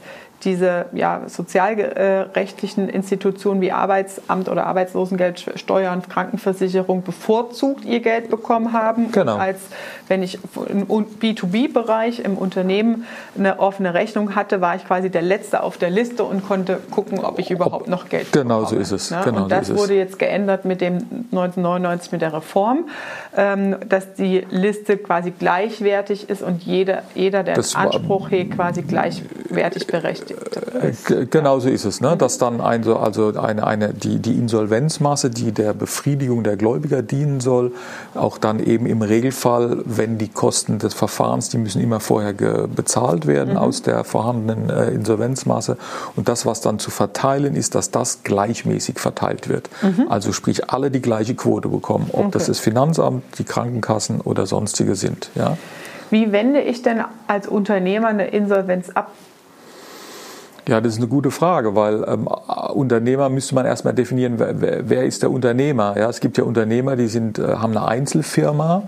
diese 0.45 0.87
ja, 0.93 1.23
sozialrechtlichen 1.27 2.89
Institutionen 2.89 3.61
wie 3.61 3.73
Arbeitsamt 3.73 4.49
oder 4.49 4.67
Arbeitslosengeld, 4.67 5.53
Steuern, 5.57 6.03
Krankenversicherung 6.03 7.03
bevorzugt 7.03 7.85
ihr 7.85 8.01
Geld 8.01 8.29
bekommen 8.31 8.73
haben. 8.73 9.11
Genau. 9.13 9.37
Als 9.37 9.61
wenn 10.09 10.23
ich 10.23 10.39
im 10.69 10.87
B2B-Bereich 10.87 12.21
im 12.21 12.37
Unternehmen 12.37 13.07
eine 13.37 13.59
offene 13.59 13.95
Rechnung 13.95 14.35
hatte, 14.35 14.61
war 14.61 14.77
ich 14.77 14.87
quasi 14.87 15.11
der 15.11 15.23
Letzte 15.23 15.63
auf 15.63 15.79
der 15.79 15.91
Liste 15.91 16.23
und 16.23 16.47
konnte 16.47 16.79
gucken, 16.91 17.19
ob 17.21 17.39
ich 17.39 17.51
überhaupt 17.51 17.89
noch 17.89 18.09
Geld 18.09 18.31
Genau 18.33 18.61
bekomme. 18.61 18.77
so 18.77 18.81
ist 18.83 18.93
es. 18.93 19.11
Ne? 19.11 19.21
Genau 19.25 19.45
und 19.45 19.53
das 19.53 19.69
so 19.69 19.79
wurde 19.79 19.95
jetzt 19.95 20.19
geändert 20.19 20.65
mit 20.65 20.81
dem 20.81 20.99
1999 21.33 22.13
mit 22.13 22.21
der 22.21 22.35
Reform, 22.35 22.89
ähm, 23.37 23.77
dass 23.89 24.15
die 24.15 24.47
Liste 24.51 24.99
quasi 24.99 25.33
gleichwertig 25.37 26.29
ist 26.29 26.43
und 26.43 26.63
jeder, 26.63 27.03
jeder 27.15 27.43
der 27.43 27.55
das 27.55 27.75
Anspruch 27.75 28.31
hegt, 28.31 28.55
quasi 28.55 28.83
gleichwertig 28.83 29.87
berechtigt 29.87 30.26
ist. 30.31 31.11
Äh, 31.11 31.27
genau 31.27 31.59
so 31.61 31.69
ist 31.69 31.85
es, 31.85 32.01
ne? 32.01 32.17
dass 32.17 32.39
dann 32.39 32.61
also, 32.61 32.97
also 32.97 33.33
eine, 33.39 33.67
eine, 33.67 33.95
die, 33.95 34.19
die 34.19 34.33
Insolvenzmasse, 34.33 35.31
die 35.31 35.53
der 35.53 35.73
Befriedigung 35.73 36.43
der 36.43 36.57
Gläubiger 36.57 37.03
dienen 37.03 37.41
soll, 37.41 37.73
auch 38.15 38.39
dann 38.39 38.59
eben 38.59 38.87
im 38.87 39.03
Regelfall, 39.03 39.83
wenn 39.85 40.19
die 40.19 40.29
Kosten 40.29 40.79
des 40.79 40.95
Verfahrens, 40.95 41.49
die 41.49 41.59
müssen 41.59 41.81
immer 41.81 42.01
vorher 42.01 42.33
bezahlt 42.33 43.27
werden 43.27 43.55
mhm. 43.55 43.59
aus 43.59 43.83
der 43.83 44.05
vorhandenen 44.05 44.71
äh, 44.71 44.91
Insolvenzmasse 44.91 45.77
und 46.17 46.29
das, 46.29 46.47
was 46.47 46.61
dann 46.61 46.79
zu 46.79 46.91
verteilen 46.91 47.55
ist, 47.57 47.75
dass 47.75 47.91
das 47.91 48.23
gleichmäßig 48.23 48.99
verteilt 48.99 49.49
wird. 49.49 49.69
Mhm. 49.83 50.07
Also 50.09 50.33
sprich, 50.33 50.71
alle 50.71 50.91
die 50.91 51.03
gleiche 51.03 51.35
Quote 51.35 51.69
bekommen, 51.69 52.09
ob 52.13 52.21
okay. 52.21 52.31
das 52.33 52.47
das 52.47 52.59
Finanzamt, 52.59 53.23
die 53.39 53.45
Krankenkassen 53.45 54.21
oder 54.21 54.47
sonstige 54.47 54.95
sind. 54.95 55.31
Ja. 55.35 55.57
Wie 56.11 56.33
wende 56.33 56.61
ich 56.61 56.83
denn 56.83 57.03
als 57.27 57.49
Unternehmer 57.49 58.09
eine 58.09 58.29
Insolvenz 58.29 58.91
ab? 58.91 59.11
Ja, 60.69 60.81
das 60.81 60.95
ist 60.95 60.99
eine 60.99 61.07
gute 61.07 61.31
Frage, 61.31 61.77
weil 61.77 62.05
ähm, 62.09 62.27
Unternehmer 62.75 63.29
müsste 63.29 63.55
man 63.55 63.67
erstmal 63.67 63.95
definieren, 63.95 64.35
wer, 64.39 64.89
wer, 64.89 65.05
ist 65.05 65.23
der 65.23 65.31
Unternehmer. 65.31 65.97
Ja, 65.97 66.09
es 66.11 66.19
gibt 66.19 66.39
ja 66.39 66.45
Unternehmer, 66.45 66.97
die 66.97 67.07
sind, 67.07 67.39
äh, 67.39 67.55
haben 67.57 67.77
eine 67.77 67.87
Einzelfirma 67.87 68.83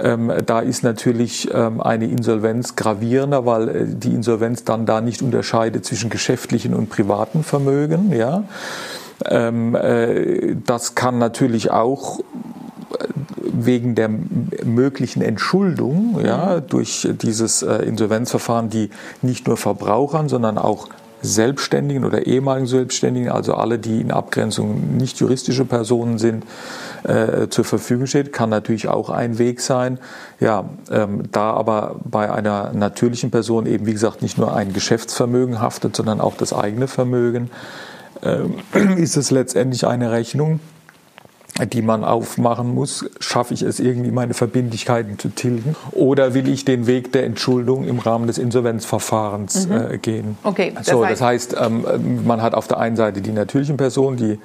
Ähm, 0.00 0.32
da 0.46 0.60
ist 0.60 0.84
natürlich 0.84 1.48
ähm, 1.52 1.80
eine 1.80 2.06
Insolvenz 2.06 2.76
gravierender, 2.76 3.44
weil 3.46 3.68
äh, 3.68 3.84
die 3.86 4.14
Insolvenz 4.14 4.62
dann 4.62 4.86
da 4.86 5.00
nicht 5.00 5.22
unterscheidet 5.22 5.84
zwischen 5.84 6.08
geschäftlichen 6.08 6.72
und 6.72 6.88
privaten 6.88 7.42
Vermögen. 7.42 8.12
Ja? 8.12 8.44
Ähm, 9.24 9.74
äh, 9.74 10.54
das 10.64 10.94
kann 10.94 11.18
natürlich 11.18 11.72
auch 11.72 12.20
wegen 13.40 13.96
der 13.96 14.08
möglichen 14.64 15.20
Entschuldung 15.20 16.20
ja, 16.24 16.60
durch 16.60 17.08
dieses 17.20 17.62
äh, 17.62 17.78
Insolvenzverfahren, 17.78 18.70
die 18.70 18.90
nicht 19.20 19.48
nur 19.48 19.56
Verbrauchern, 19.56 20.28
sondern 20.28 20.58
auch 20.58 20.88
Selbstständigen 21.22 22.04
oder 22.04 22.26
ehemaligen 22.26 22.66
Selbstständigen, 22.66 23.30
also 23.30 23.54
alle, 23.54 23.78
die 23.78 24.00
in 24.00 24.10
Abgrenzung 24.10 24.96
nicht 24.96 25.18
juristische 25.18 25.64
Personen 25.64 26.18
sind, 26.18 26.44
äh, 27.04 27.48
zur 27.48 27.64
Verfügung 27.64 28.06
steht, 28.06 28.32
kann 28.32 28.50
natürlich 28.50 28.88
auch 28.88 29.10
ein 29.10 29.38
Weg 29.38 29.60
sein. 29.60 29.98
Ja, 30.40 30.68
ähm, 30.90 31.24
da 31.32 31.52
aber 31.52 31.96
bei 32.04 32.32
einer 32.32 32.72
natürlichen 32.72 33.30
Person 33.30 33.66
eben, 33.66 33.86
wie 33.86 33.92
gesagt, 33.92 34.22
nicht 34.22 34.38
nur 34.38 34.54
ein 34.54 34.72
Geschäftsvermögen 34.72 35.60
haftet, 35.60 35.96
sondern 35.96 36.20
auch 36.20 36.36
das 36.36 36.52
eigene 36.52 36.88
Vermögen, 36.88 37.50
äh, 38.22 38.38
ist 38.96 39.16
es 39.16 39.30
letztendlich 39.30 39.86
eine 39.86 40.10
Rechnung, 40.10 40.60
die 41.72 41.82
man 41.82 42.04
aufmachen 42.04 42.74
muss. 42.74 43.04
Schaffe 43.20 43.54
ich 43.54 43.62
es 43.62 43.80
irgendwie, 43.80 44.10
meine 44.10 44.34
Verbindlichkeiten 44.34 45.18
zu 45.18 45.28
tilgen? 45.28 45.74
Oder 45.92 46.34
will 46.34 46.48
ich 46.48 46.64
den 46.64 46.86
Weg 46.86 47.12
der 47.12 47.24
Entschuldung 47.24 47.84
im 47.84 47.98
Rahmen 47.98 48.26
des 48.26 48.38
Insolvenzverfahrens 48.38 49.68
mhm. 49.68 49.72
äh, 49.72 49.98
gehen? 49.98 50.38
Okay. 50.44 50.72
Das 50.74 50.86
so, 50.86 51.04
heißt, 51.04 51.12
das 51.12 51.20
heißt, 51.20 51.56
ähm, 51.60 52.24
man 52.24 52.42
hat 52.42 52.54
auf 52.54 52.68
der 52.68 52.78
einen 52.78 52.96
Seite 52.96 53.20
die 53.20 53.32
natürlichen 53.32 53.76
Personen, 53.76 54.16
die 54.16 54.38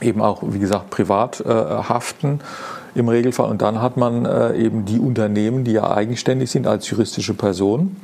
eben 0.00 0.20
auch, 0.20 0.42
wie 0.46 0.58
gesagt, 0.58 0.90
privat 0.90 1.40
äh, 1.40 1.48
haften 1.48 2.40
im 2.94 3.08
Regelfall. 3.08 3.50
Und 3.50 3.62
dann 3.62 3.80
hat 3.80 3.96
man 3.96 4.24
äh, 4.24 4.56
eben 4.56 4.84
die 4.84 4.98
Unternehmen, 4.98 5.64
die 5.64 5.72
ja 5.72 5.90
eigenständig 5.90 6.50
sind 6.50 6.66
als 6.66 6.88
juristische 6.90 7.34
Person 7.34 7.96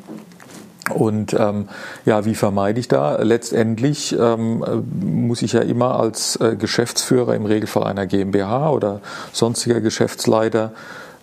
und 0.91 1.35
ähm, 1.35 1.69
ja, 2.05 2.25
wie 2.25 2.35
vermeide 2.35 2.81
ich 2.81 2.89
da? 2.89 3.17
Letztendlich 3.23 4.17
ähm, 4.19 4.65
muss 5.03 5.43
ich 5.43 5.53
ja 5.53 5.61
immer 5.61 5.99
als 5.99 6.37
äh, 6.37 6.57
Geschäftsführer 6.57 7.35
im 7.35 7.47
Regelfall 7.47 7.85
einer 7.85 8.07
GmbH 8.07 8.71
oder 8.71 9.01
sonstiger 9.33 9.81
Geschäftsleiter 9.81 10.73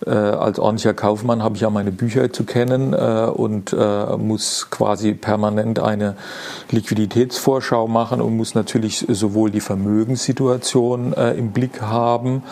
äh, 0.06 0.10
als 0.10 0.58
ordentlicher 0.60 0.94
Kaufmann 0.94 1.42
habe 1.42 1.56
ich 1.56 1.62
ja 1.62 1.70
meine 1.70 1.90
Bücher 1.90 2.32
zu 2.32 2.44
kennen 2.44 2.92
äh, 2.92 3.26
und 3.32 3.72
äh, 3.72 4.16
muss 4.16 4.68
quasi 4.70 5.14
permanent 5.14 5.80
eine 5.80 6.14
Liquiditätsvorschau 6.70 7.88
machen 7.88 8.20
und 8.20 8.36
muss 8.36 8.54
natürlich 8.54 9.06
sowohl 9.08 9.50
die 9.50 9.60
Vermögenssituation 9.60 11.14
äh, 11.14 11.32
im 11.32 11.50
Blick 11.50 11.82
haben 11.82 12.44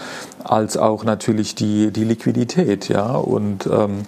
als 0.43 0.77
auch 0.77 1.05
natürlich 1.05 1.55
die, 1.55 1.93
die 1.93 2.05
Liquidität. 2.05 2.89
Ja? 2.89 3.15
Und 3.15 3.67
ähm, 3.67 4.03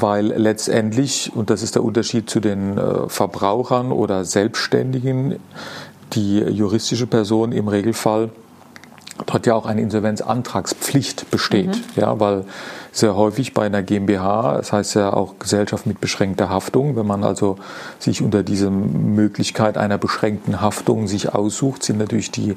weil 0.00 0.26
letztendlich, 0.26 1.32
und 1.34 1.50
das 1.50 1.62
ist 1.62 1.74
der 1.74 1.84
Unterschied 1.84 2.30
zu 2.30 2.40
den 2.40 2.78
äh, 2.78 3.08
Verbrauchern 3.08 3.92
oder 3.92 4.24
Selbstständigen, 4.24 5.36
die 6.12 6.38
juristische 6.38 7.06
Person 7.06 7.52
im 7.52 7.68
Regelfall 7.68 8.30
dort 9.26 9.46
ja 9.46 9.54
auch 9.54 9.66
eine 9.66 9.82
Insolvenzantragspflicht 9.82 11.30
besteht, 11.30 11.76
mhm. 11.76 12.00
ja, 12.00 12.18
weil 12.18 12.44
sehr 12.92 13.16
häufig 13.16 13.54
bei 13.54 13.66
einer 13.66 13.82
GmbH, 13.82 14.56
das 14.56 14.72
heißt 14.72 14.94
ja 14.94 15.12
auch 15.12 15.38
Gesellschaft 15.38 15.86
mit 15.86 16.00
beschränkter 16.00 16.48
Haftung, 16.48 16.96
wenn 16.96 17.06
man 17.06 17.22
also 17.22 17.56
sich 17.98 18.22
unter 18.22 18.42
diese 18.42 18.70
Möglichkeit 18.70 19.76
einer 19.76 19.98
beschränkten 19.98 20.60
Haftung 20.60 21.06
sich 21.06 21.32
aussucht, 21.34 21.82
sind 21.82 21.98
natürlich 21.98 22.30
die 22.30 22.56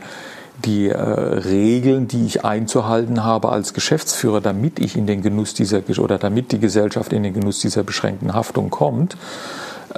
die 0.63 0.89
äh, 0.89 0.98
Regeln, 0.98 2.07
die 2.07 2.25
ich 2.25 2.45
einzuhalten 2.45 3.24
habe 3.24 3.50
als 3.50 3.74
Geschäftsführer, 3.74 4.41
damit 4.41 4.79
ich 4.79 4.95
in 4.95 5.07
den 5.07 5.22
Genuss 5.22 5.53
dieser 5.53 5.81
oder 5.98 6.17
damit 6.17 6.51
die 6.51 6.60
Gesellschaft 6.60 7.12
in 7.13 7.24
den 7.24 7.33
Genuss 7.33 7.60
dieser 7.60 7.83
beschränkten 7.83 8.33
Haftung 8.33 8.69
kommt, 8.69 9.17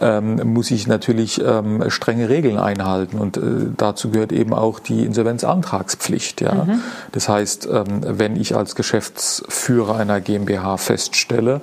ähm, 0.01 0.53
muss 0.53 0.71
ich 0.71 0.87
natürlich 0.87 1.41
ähm, 1.43 1.83
strenge 1.89 2.29
Regeln 2.29 2.57
einhalten 2.57 3.17
und 3.17 3.37
äh, 3.37 3.41
dazu 3.77 4.09
gehört 4.09 4.31
eben 4.31 4.53
auch 4.53 4.79
die 4.79 5.05
Insolvenzantragspflicht. 5.05 6.41
Ja? 6.41 6.65
Mhm. 6.65 6.81
Das 7.11 7.29
heißt, 7.29 7.67
ähm, 7.71 8.01
wenn 8.03 8.35
ich 8.35 8.55
als 8.55 8.75
Geschäftsführer 8.75 9.95
einer 9.95 10.19
GmbH 10.21 10.77
feststelle, 10.77 11.61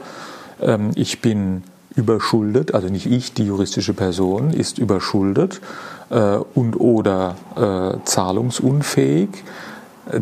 ähm, 0.61 0.93
ich 0.95 1.21
bin 1.21 1.65
überschuldet, 1.95 2.75
also 2.75 2.89
nicht 2.89 3.07
ich, 3.07 3.35
die 3.35 3.45
juristische 3.45 3.93
Person 3.93 4.51
ist 4.51 4.79
überschuldet 4.79 5.61
und 6.55 6.79
oder 6.79 7.37
äh, 7.57 8.05
zahlungsunfähig, 8.05 9.31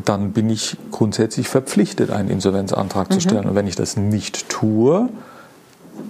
dann 0.04 0.32
bin 0.32 0.50
ich 0.50 0.76
grundsätzlich 0.90 1.48
verpflichtet, 1.48 2.10
einen 2.10 2.28
Insolvenzantrag 2.28 3.08
mhm. 3.08 3.14
zu 3.14 3.20
stellen. 3.20 3.46
Und 3.46 3.54
wenn 3.54 3.66
ich 3.66 3.76
das 3.76 3.96
nicht 3.96 4.48
tue, 4.48 5.08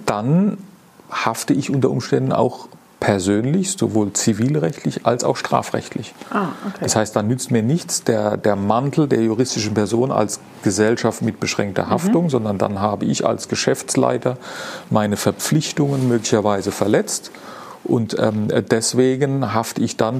dann 0.05 0.57
hafte 1.09 1.53
ich 1.53 1.69
unter 1.69 1.89
Umständen 1.89 2.31
auch 2.31 2.67
persönlich, 2.99 3.71
sowohl 3.71 4.13
zivilrechtlich 4.13 5.07
als 5.07 5.23
auch 5.23 5.35
strafrechtlich. 5.35 6.13
Ah, 6.29 6.49
okay. 6.67 6.77
Das 6.81 6.95
heißt, 6.95 7.15
dann 7.15 7.27
nützt 7.27 7.49
mir 7.49 7.63
nichts 7.63 8.03
der, 8.03 8.37
der 8.37 8.55
Mantel 8.55 9.07
der 9.07 9.23
juristischen 9.23 9.73
Person 9.73 10.11
als 10.11 10.39
Gesellschaft 10.63 11.23
mit 11.23 11.39
beschränkter 11.39 11.89
Haftung, 11.89 12.25
mhm. 12.25 12.29
sondern 12.29 12.57
dann 12.59 12.79
habe 12.79 13.05
ich 13.05 13.25
als 13.25 13.47
Geschäftsleiter 13.47 14.37
meine 14.91 15.17
Verpflichtungen 15.17 16.07
möglicherweise 16.07 16.71
verletzt 16.71 17.31
und 17.83 18.17
ähm, 18.19 18.47
deswegen 18.69 19.53
hafte 19.53 19.81
ich 19.81 19.97
dann 19.97 20.19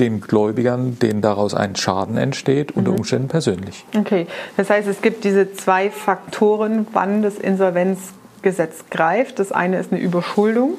den 0.00 0.20
Gläubigern, 0.20 0.98
denen 0.98 1.22
daraus 1.22 1.54
ein 1.54 1.74
Schaden 1.74 2.16
entsteht, 2.16 2.72
unter 2.72 2.92
mhm. 2.92 2.98
Umständen 2.98 3.28
persönlich. 3.28 3.84
Okay, 3.96 4.26
das 4.56 4.70
heißt, 4.70 4.86
es 4.86 5.02
gibt 5.02 5.24
diese 5.24 5.52
zwei 5.52 5.90
Faktoren, 5.90 6.86
wann 6.92 7.22
das 7.22 7.36
Insolvenzgesetz 7.36 8.84
greift. 8.90 9.38
Das 9.38 9.50
eine 9.50 9.78
ist 9.78 9.92
eine 9.92 10.00
Überschuldung 10.00 10.74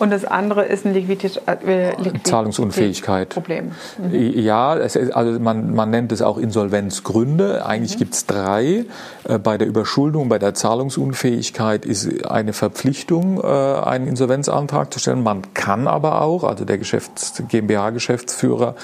und 0.00 0.10
das 0.10 0.24
andere 0.24 0.64
ist 0.64 0.86
ein 0.86 0.94
Liquidität, 0.94 1.40
äh, 1.46 1.90
Liquidität 1.90 2.26
Zahlungsunfähigkeit. 2.26 3.28
Problem. 3.28 3.72
Mhm. 3.98 4.38
Ja, 4.38 4.76
es 4.76 4.96
also 4.96 5.38
man, 5.38 5.74
man 5.74 5.90
nennt 5.90 6.10
es 6.10 6.22
auch 6.22 6.38
Insolvenzgründe. 6.38 7.64
Eigentlich 7.66 7.94
mhm. 7.94 7.98
gibt 7.98 8.14
es 8.14 8.26
drei. 8.26 8.86
Äh, 9.24 9.38
bei 9.38 9.58
der 9.58 9.68
Überschuldung, 9.68 10.28
bei 10.28 10.38
der 10.38 10.54
Zahlungsunfähigkeit 10.54 11.84
ist 11.84 12.26
eine 12.26 12.54
Verpflichtung, 12.54 13.42
äh, 13.42 13.46
einen 13.46 14.08
Insolvenzantrag 14.08 14.92
zu 14.92 14.98
stellen. 14.98 15.22
Man 15.22 15.52
kann 15.54 15.86
aber 15.86 16.22
auch, 16.22 16.44
also 16.44 16.64
der 16.64 16.78
Geschäfts-, 16.78 17.42
GmbH-Geschäftsführer 17.48 18.74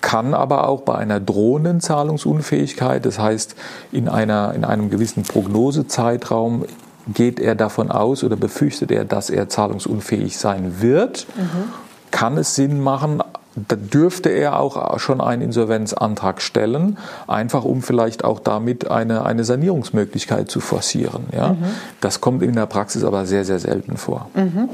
kann 0.00 0.34
aber 0.34 0.68
auch 0.68 0.82
bei 0.82 0.96
einer 0.96 1.20
drohenden 1.20 1.80
Zahlungsunfähigkeit, 1.80 3.04
das 3.06 3.18
heißt 3.18 3.56
in, 3.92 4.08
einer, 4.08 4.52
in 4.54 4.64
einem 4.64 4.90
gewissen 4.90 5.22
Prognosezeitraum 5.22 6.64
geht 7.06 7.40
er 7.40 7.54
davon 7.54 7.90
aus 7.90 8.24
oder 8.24 8.36
befürchtet 8.36 8.90
er, 8.90 9.04
dass 9.04 9.30
er 9.30 9.48
zahlungsunfähig 9.48 10.36
sein 10.38 10.80
wird, 10.80 11.26
mhm. 11.36 11.72
kann 12.10 12.36
es 12.36 12.54
Sinn 12.54 12.80
machen, 12.80 13.22
da 13.56 13.74
dürfte 13.76 14.28
er 14.28 14.60
auch 14.60 14.98
schon 14.98 15.20
einen 15.20 15.40
Insolvenzantrag 15.40 16.42
stellen, 16.42 16.98
einfach 17.26 17.64
um 17.64 17.82
vielleicht 17.82 18.22
auch 18.22 18.38
damit 18.38 18.90
eine, 18.90 19.24
eine 19.24 19.44
Sanierungsmöglichkeit 19.44 20.50
zu 20.50 20.60
forcieren. 20.60 21.24
Ja? 21.32 21.54
Mhm. 21.54 21.64
Das 22.02 22.20
kommt 22.20 22.42
in 22.42 22.54
der 22.54 22.66
Praxis 22.66 23.02
aber 23.02 23.24
sehr, 23.24 23.46
sehr 23.46 23.58
selten 23.58 23.96
vor. 23.96 24.28
Mhm. 24.34 24.68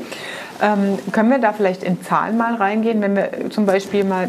Ähm, 0.60 0.98
können 1.12 1.30
wir 1.30 1.38
da 1.38 1.52
vielleicht 1.52 1.84
in 1.84 2.02
Zahlen 2.02 2.36
mal 2.36 2.56
reingehen, 2.56 3.00
wenn 3.02 3.14
wir 3.14 3.50
zum 3.50 3.66
Beispiel 3.66 4.02
mal 4.02 4.28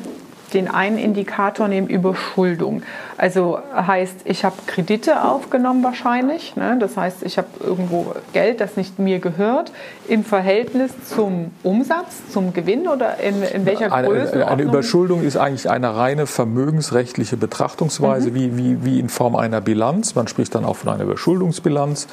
den 0.53 0.67
einen 0.67 0.99
Indikator 0.99 1.67
nehmen, 1.67 1.87
Überschuldung. 1.87 2.83
Also 3.17 3.59
heißt, 3.75 4.21
ich 4.25 4.43
habe 4.43 4.55
Kredite 4.65 5.23
aufgenommen 5.23 5.83
wahrscheinlich. 5.83 6.55
Ne? 6.55 6.77
Das 6.79 6.97
heißt, 6.97 7.23
ich 7.23 7.37
habe 7.37 7.47
irgendwo 7.59 8.13
Geld, 8.33 8.59
das 8.59 8.75
nicht 8.75 8.99
mir 8.99 9.19
gehört, 9.19 9.71
im 10.07 10.23
Verhältnis 10.23 10.91
zum 11.07 11.51
Umsatz, 11.61 12.21
zum 12.31 12.53
Gewinn 12.53 12.87
oder 12.87 13.19
in, 13.19 13.41
in 13.43 13.65
welcher 13.65 13.89
Größe? 13.89 14.33
Eine, 14.33 14.47
eine, 14.47 14.63
Überschuldung 14.63 15.23
ist 15.23 15.37
eigentlich 15.37 15.69
eine 15.69 15.95
reine 15.95 16.25
vermögensrechtliche 16.25 17.37
Betrachtungsweise, 17.37 18.31
mhm. 18.31 18.35
wie, 18.35 18.57
wie, 18.57 18.85
wie 18.85 18.99
in 18.99 19.09
Form 19.09 19.35
einer 19.35 19.61
Bilanz. 19.61 20.15
Man 20.15 20.27
spricht 20.27 20.55
dann 20.55 20.65
auch 20.65 20.75
von 20.75 20.89
einer 20.89 21.03
Überschuldungsbilanz. 21.03 22.07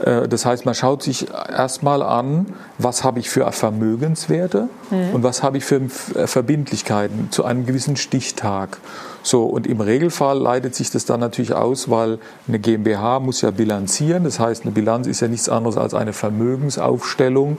Äh, 0.00 0.28
das 0.28 0.44
heißt, 0.44 0.66
man 0.66 0.74
schaut 0.74 1.02
sich 1.02 1.28
erstmal 1.30 2.02
an, 2.02 2.46
was 2.78 3.02
habe 3.02 3.18
ich 3.18 3.30
für 3.30 3.50
Vermögenswerte 3.52 4.68
mhm. 4.90 5.14
und 5.14 5.22
was 5.22 5.42
habe 5.42 5.58
ich 5.58 5.64
für 5.64 5.80
Verbindlichkeiten 5.88 7.30
zu 7.30 7.44
einem 7.44 7.66
gewissen 7.66 7.96
Stichtag. 7.96 8.78
So, 9.26 9.44
und 9.44 9.66
im 9.66 9.80
Regelfall 9.80 10.38
leitet 10.38 10.74
sich 10.74 10.90
das 10.90 11.06
dann 11.06 11.18
natürlich 11.18 11.54
aus, 11.54 11.88
weil 11.88 12.18
eine 12.46 12.58
GmbH 12.58 13.20
muss 13.20 13.40
ja 13.40 13.50
bilanzieren. 13.50 14.22
Das 14.24 14.38
heißt, 14.38 14.64
eine 14.64 14.72
Bilanz 14.72 15.06
ist 15.06 15.20
ja 15.20 15.28
nichts 15.28 15.48
anderes 15.48 15.78
als 15.78 15.94
eine 15.94 16.12
Vermögensaufstellung 16.12 17.58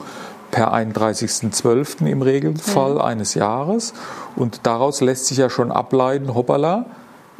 per 0.52 0.72
31.12. 0.72 2.06
im 2.06 2.22
Regelfall 2.22 2.94
mhm. 2.94 3.00
eines 3.00 3.34
Jahres. 3.34 3.94
Und 4.36 4.60
daraus 4.62 5.00
lässt 5.00 5.26
sich 5.26 5.38
ja 5.38 5.50
schon 5.50 5.72
ableiten, 5.72 6.36
hoppala, 6.36 6.86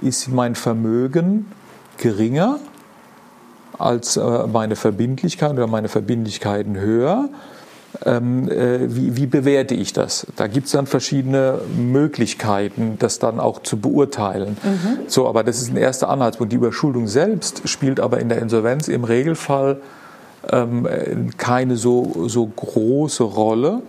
ist 0.02 0.26
mein 0.28 0.56
Vermögen 0.56 1.46
geringer 1.96 2.58
als 3.78 4.16
äh, 4.16 4.46
meine 4.48 4.74
Verbindlichkeit 4.74 5.52
oder 5.52 5.68
meine 5.68 5.88
Verbindlichkeiten 5.88 6.76
höher 6.80 7.28
ähm, 8.04 8.48
äh, 8.50 8.94
wie, 8.94 9.16
wie 9.16 9.26
bewerte 9.26 9.74
ich 9.74 9.92
das? 9.92 10.26
Da 10.36 10.46
gibt 10.46 10.66
es 10.66 10.72
dann 10.72 10.86
verschiedene 10.86 11.60
Möglichkeiten, 11.76 12.96
das 12.98 13.18
dann 13.18 13.40
auch 13.40 13.62
zu 13.62 13.78
beurteilen. 13.78 14.56
Mhm. 14.62 14.98
So, 15.06 15.28
aber 15.28 15.44
das 15.44 15.62
ist 15.62 15.70
ein 15.70 15.76
erster 15.76 16.08
Anhaltspunkt. 16.08 16.52
Die 16.52 16.56
Überschuldung 16.56 17.06
selbst 17.08 17.68
spielt 17.68 18.00
aber 18.00 18.20
in 18.20 18.28
der 18.28 18.38
Insolvenz 18.38 18.88
im 18.88 19.04
Regelfall 19.04 19.78
ähm, 20.50 20.88
keine 21.36 21.76
so, 21.76 22.28
so 22.28 22.46
große 22.46 23.22
Rolle 23.24 23.82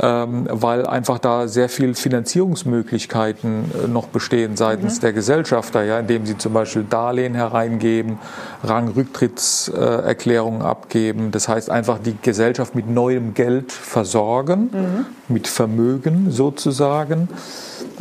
weil 0.00 0.86
einfach 0.86 1.18
da 1.18 1.48
sehr 1.48 1.68
viel 1.68 1.94
Finanzierungsmöglichkeiten 1.94 3.70
äh, 3.84 3.88
noch 3.88 4.06
bestehen 4.06 4.56
seitens 4.56 4.96
mhm. 4.96 5.00
der 5.02 5.12
Gesellschafter, 5.12 5.82
ja, 5.82 5.98
indem 5.98 6.26
sie 6.26 6.38
zum 6.38 6.52
Beispiel 6.52 6.84
Darlehen 6.88 7.34
hereingeben, 7.34 8.18
Rangrücktrittserklärungen 8.62 10.62
abgeben. 10.62 11.30
Das 11.30 11.48
heißt 11.48 11.70
einfach 11.70 11.98
die 11.98 12.16
Gesellschaft 12.20 12.74
mit 12.74 12.88
neuem 12.88 13.34
Geld 13.34 13.72
versorgen, 13.72 14.70
mhm. 14.72 15.06
mit 15.28 15.48
Vermögen 15.48 16.30
sozusagen. 16.30 17.28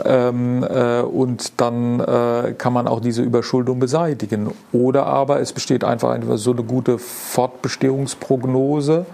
Ähm, 0.04 0.64
äh, 0.64 1.02
und 1.02 1.62
dann 1.62 2.00
äh, 2.00 2.56
kann 2.58 2.74
man 2.74 2.88
auch 2.88 3.00
diese 3.00 3.22
Überschuldung 3.22 3.80
beseitigen. 3.80 4.52
Oder 4.72 5.06
aber 5.06 5.40
es 5.40 5.54
besteht 5.54 5.84
einfach, 5.84 6.10
einfach 6.10 6.38
so 6.38 6.52
eine 6.52 6.64
gute 6.64 6.98
Fortbestehungsprognose 6.98 9.06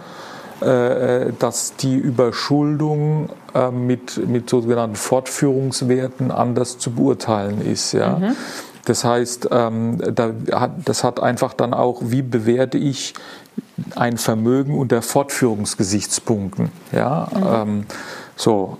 dass 0.60 1.76
die 1.78 1.96
Überschuldung 1.96 3.30
äh, 3.54 3.72
mit, 3.72 4.28
mit 4.28 4.50
sogenannten 4.50 4.96
Fortführungswerten 4.96 6.32
anders 6.32 6.78
zu 6.78 6.92
beurteilen 6.92 7.62
ist. 7.62 7.94
Ja? 7.94 8.18
Mhm. 8.20 8.36
Das 8.86 9.04
heißt, 9.04 9.50
ähm, 9.52 10.00
das 10.86 11.04
hat 11.04 11.22
einfach 11.22 11.54
dann 11.54 11.74
auch, 11.74 12.02
wie 12.04 12.22
bewerte 12.22 12.78
ich 12.78 13.14
ein 13.96 14.18
Vermögen 14.18 14.78
unter 14.78 15.02
Fortführungsgesichtspunkten. 15.02 16.72
Ja? 16.92 17.30
Mhm. 17.34 17.44
Ähm, 17.54 17.86
so, 18.36 18.78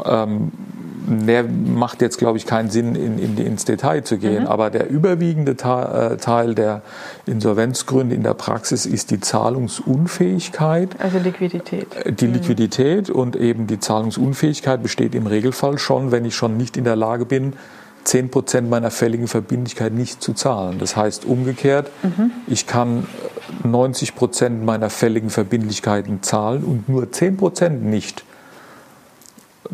mehr 1.10 1.44
macht 1.44 2.02
jetzt, 2.02 2.18
glaube 2.18 2.38
ich, 2.38 2.46
keinen 2.46 2.70
Sinn, 2.70 2.96
in, 2.96 3.20
in, 3.20 3.38
ins 3.38 3.66
Detail 3.66 4.04
zu 4.04 4.18
gehen. 4.18 4.44
Mhm. 4.44 4.48
Aber 4.48 4.70
der 4.70 4.90
überwiegende 4.90 5.52
äh, 5.52 6.18
Teil 6.18 6.56
der 6.56 6.82
Insolvenzgründe 7.26 8.16
in 8.16 8.24
der 8.24 8.34
Praxis 8.34 8.86
ist 8.86 9.12
die 9.12 9.20
Zahlungsunfähigkeit. 9.20 10.96
Also 11.00 11.20
Liquidität. 11.20 11.88
Äh, 11.96 12.14
die 12.14 12.28
mhm. 12.28 12.34
Liquidität 12.34 13.10
und 13.10 13.36
eben 13.36 13.68
die 13.68 13.80
Zahlungsunfähigkeit 13.80 14.84
besteht 14.84 15.16
im 15.16 15.28
Regelfall 15.28 15.78
schon, 15.78 16.12
wenn 16.12 16.26
ich 16.26 16.36
schon 16.36 16.58
nicht 16.58 16.78
in 16.78 16.84
der 16.84 16.96
Lage 16.96 17.26
bin, 17.26 17.54
10 18.06 18.32
Prozent 18.32 18.70
meiner 18.70 18.92
fälligen 18.92 19.28
Verbindlichkeit 19.28 19.94
nicht 19.94 20.24
zu 20.24 20.34
zahlen. 20.34 20.80
Das 20.80 20.96
heißt 20.96 21.26
umgekehrt, 21.26 21.92
mhm. 22.02 22.32
ich 22.48 22.66
kann 22.66 23.08
90 23.64 24.16
Prozent 24.16 24.66
meiner 24.66 24.90
fälligen 24.90 25.30
Verbindlichkeiten 25.30 26.24
zahlen 26.24 26.64
und 26.64 26.88
nur 26.90 27.12
10 27.12 27.38
Prozent 27.38 27.84
nicht 27.84 28.24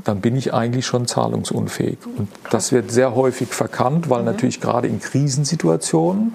dann 0.03 0.21
bin 0.21 0.35
ich 0.35 0.53
eigentlich 0.53 0.85
schon 0.85 1.07
zahlungsunfähig. 1.07 1.97
Und 2.17 2.29
das 2.51 2.71
wird 2.71 2.91
sehr 2.91 3.15
häufig 3.15 3.49
verkannt, 3.49 4.09
weil 4.09 4.19
mhm. 4.19 4.25
natürlich 4.25 4.61
gerade 4.61 4.87
in 4.87 4.99
Krisensituationen 4.99 6.33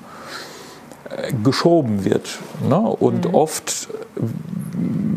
äh, 1.11 1.33
geschoben 1.45 2.05
wird. 2.05 2.39
Ne? 2.69 2.79
Und 2.79 3.29
mhm. 3.29 3.35
oft 3.35 3.89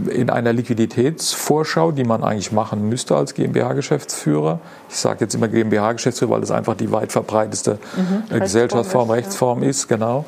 in 0.10 0.30
einer 0.30 0.54
Liquiditätsvorschau, 0.54 1.92
die 1.92 2.04
man 2.04 2.24
eigentlich 2.24 2.52
machen 2.52 2.90
müsste 2.90 3.16
als 3.16 3.34
GmbH-Geschäftsführer. 3.34 4.60
Ich 4.90 4.98
sage 4.98 5.22
jetzt 5.22 5.36
immer 5.36 5.48
GmbH-Geschäftsführer, 5.48 6.32
weil 6.32 6.42
das 6.42 6.52
einfach 6.52 6.76
die 6.76 6.92
weit 6.92 7.12
verbreiteste 7.12 7.80
mhm. 7.96 8.40
Gesellschaftsform, 8.40 9.10
Rechtsform 9.10 9.64
ist, 9.64 9.88
genau. 9.88 10.26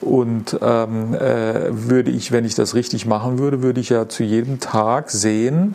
Und 0.00 0.58
ähm, 0.60 1.14
äh, 1.14 1.70
würde 1.70 2.10
ich, 2.10 2.30
wenn 2.30 2.44
ich 2.44 2.54
das 2.54 2.74
richtig 2.74 3.06
machen 3.06 3.38
würde, 3.38 3.62
würde 3.62 3.80
ich 3.80 3.88
ja 3.88 4.08
zu 4.08 4.22
jedem 4.22 4.60
Tag 4.60 5.10
sehen, 5.10 5.74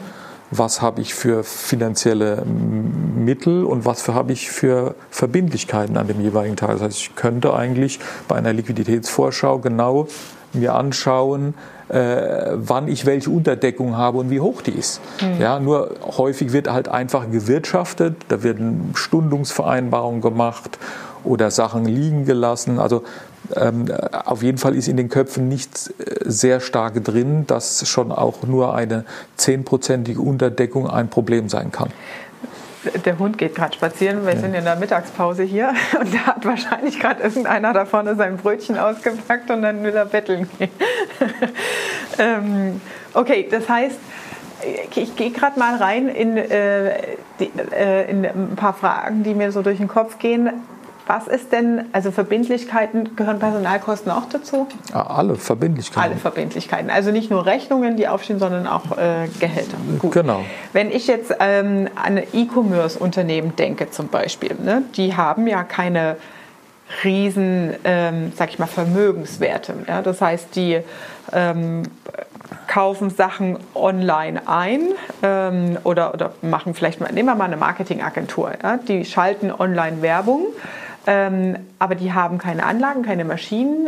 was 0.52 0.82
habe 0.82 1.02
ich 1.02 1.14
für 1.14 1.44
finanzielle 1.44 2.44
Mittel 2.46 3.64
und 3.64 3.86
was 3.86 4.08
habe 4.10 4.34
ich 4.34 4.52
für 4.52 4.96
Verbindlichkeiten 5.10 5.98
an 5.98 6.08
dem 6.08 6.20
jeweiligen 6.22 6.58
Tag. 6.58 6.72
Das 6.72 6.82
heißt, 6.82 6.98
ich 6.98 7.16
könnte 7.16 7.54
eigentlich 7.54 8.00
bei 8.28 8.36
einer 8.36 8.52
Liquiditätsvorschau 8.52 9.60
genau 9.60 10.08
mir 10.54 10.74
anschauen, 10.74 11.54
äh, 11.88 12.52
wann 12.56 12.90
ich 12.90 13.06
welche 13.06 13.30
Unterdeckung 13.30 13.96
habe 13.96 14.18
und 14.18 14.30
wie 14.30 14.42
hoch 14.42 14.62
die 14.62 14.72
ist. 14.72 15.00
Mhm. 15.22 15.42
Ja, 15.42 15.60
nur 15.60 15.92
häufig 16.18 16.52
wird 16.52 16.70
halt 16.70 16.90
einfach 16.90 17.32
gewirtschaftet, 17.32 18.18
da 18.28 18.44
werden 18.44 18.92
Stundungsvereinbarungen 18.94 20.22
gemacht 20.22 20.78
oder 21.24 21.52
Sachen 21.52 21.86
liegen 21.86 22.26
gelassen. 22.26 22.80
Also 22.80 23.04
auf 24.26 24.44
jeden 24.44 24.58
Fall 24.58 24.76
ist 24.76 24.88
in 24.88 24.98
den 24.98 25.10
Köpfen 25.10 25.48
nicht 25.48 25.94
äh, 26.00 26.30
sehr 26.30 26.60
stark 26.60 27.04
drin, 27.04 27.46
dass 27.48 27.88
schon 27.88 28.12
auch 28.12 28.44
nur 28.44 28.74
eine 28.76 29.06
zehnprozentige 29.36 30.22
Unterdeckung 30.22 30.90
ein 30.90 31.10
Problem 31.10 31.50
sein 31.50 31.72
kann. 31.72 31.90
Der 33.06 33.20
Hund 33.20 33.38
geht 33.38 33.54
gerade 33.54 33.76
spazieren, 33.76 34.26
wir 34.26 34.34
ja. 34.34 34.40
sind 34.40 34.56
in 34.56 34.64
der 34.64 34.76
Mittagspause 34.76 35.44
hier 35.44 35.70
und 36.00 36.14
da 36.14 36.20
hat 36.28 36.46
wahrscheinlich 36.46 37.00
gerade 37.00 37.22
irgendeiner 37.22 37.74
da 37.74 37.86
vorne 37.86 38.16
sein 38.16 38.38
Brötchen 38.38 38.78
ausgepackt 38.78 39.52
und 39.52 39.62
dann 39.62 39.84
will 39.84 39.94
er 39.94 40.06
betteln 40.06 40.50
gehen. 40.58 40.72
ähm, 42.18 42.82
okay, 43.14 43.48
das 43.50 43.70
heißt, 43.70 44.00
ich 44.96 45.16
gehe 45.16 45.32
gerade 45.32 45.60
mal 45.60 45.76
rein 45.76 46.08
in, 46.08 46.38
äh, 46.38 47.18
die, 47.40 47.52
äh, 47.72 48.10
in 48.10 48.26
ein 48.26 48.56
paar 48.56 48.74
Fragen, 48.74 49.24
die 49.24 49.34
mir 49.34 49.52
so 49.52 49.62
durch 49.62 49.78
den 49.78 49.88
Kopf 49.88 50.20
gehen. 50.20 50.50
Was 51.14 51.28
ist 51.28 51.52
denn, 51.52 51.90
also 51.92 52.10
Verbindlichkeiten, 52.10 53.18
gehören 53.18 53.38
Personalkosten 53.38 54.14
auch 54.14 54.30
dazu? 54.32 54.66
alle 54.94 55.36
Verbindlichkeiten. 55.36 56.10
Alle 56.10 56.16
Verbindlichkeiten. 56.18 56.90
Also 56.90 57.12
nicht 57.12 57.30
nur 57.30 57.46
Rechnungen, 57.46 57.98
die 57.98 58.08
aufstehen, 58.08 58.40
sondern 58.40 58.66
auch 58.66 58.98
äh, 58.98 59.28
Gehälter. 59.42 59.76
Gut. 60.00 60.14
Genau. 60.14 60.46
Wenn 60.72 60.90
ich 60.90 61.08
jetzt 61.08 61.36
ähm, 61.42 61.90
an 62.02 62.18
E-Commerce-Unternehmen 62.32 63.58
denke 63.58 63.92
zum 63.92 64.08
Beispiel, 64.08 64.56
ne, 64.64 64.84
die 64.96 65.18
haben 65.18 65.48
ja 65.48 65.66
keine 65.66 66.16
riesen, 67.04 67.74
ähm, 67.84 68.32
sag 68.34 68.48
ich 68.52 68.60
mal, 68.60 68.68
Vermögenswerte. 68.68 69.74
Ja? 69.90 70.02
Das 70.02 70.22
heißt, 70.22 70.56
die 70.56 70.80
ähm, 71.34 71.84
kaufen 72.68 73.10
Sachen 73.10 73.60
online 73.76 74.44
ein 74.46 74.82
ähm, 75.24 75.78
oder, 75.84 76.14
oder 76.14 76.32
machen 76.42 76.74
vielleicht 76.74 77.02
mal, 77.02 77.12
nehmen 77.12 77.28
wir 77.28 77.36
mal 77.36 77.46
eine 77.46 77.58
Marketingagentur, 77.58 78.54
ja? 78.64 78.78
die 78.78 79.04
schalten 79.04 79.52
online 79.52 80.02
Werbung 80.02 80.46
aber 81.06 81.96
die 81.96 82.14
haben 82.14 82.38
keine 82.38 82.64
Anlagen, 82.64 83.02
keine 83.02 83.26
Maschinen. 83.26 83.88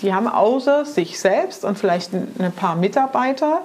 Die 0.00 0.14
haben 0.14 0.26
außer 0.26 0.84
sich 0.84 1.20
selbst 1.20 1.64
und 1.64 1.78
vielleicht 1.78 2.12
ein 2.14 2.52
paar 2.56 2.76
Mitarbeiter 2.76 3.60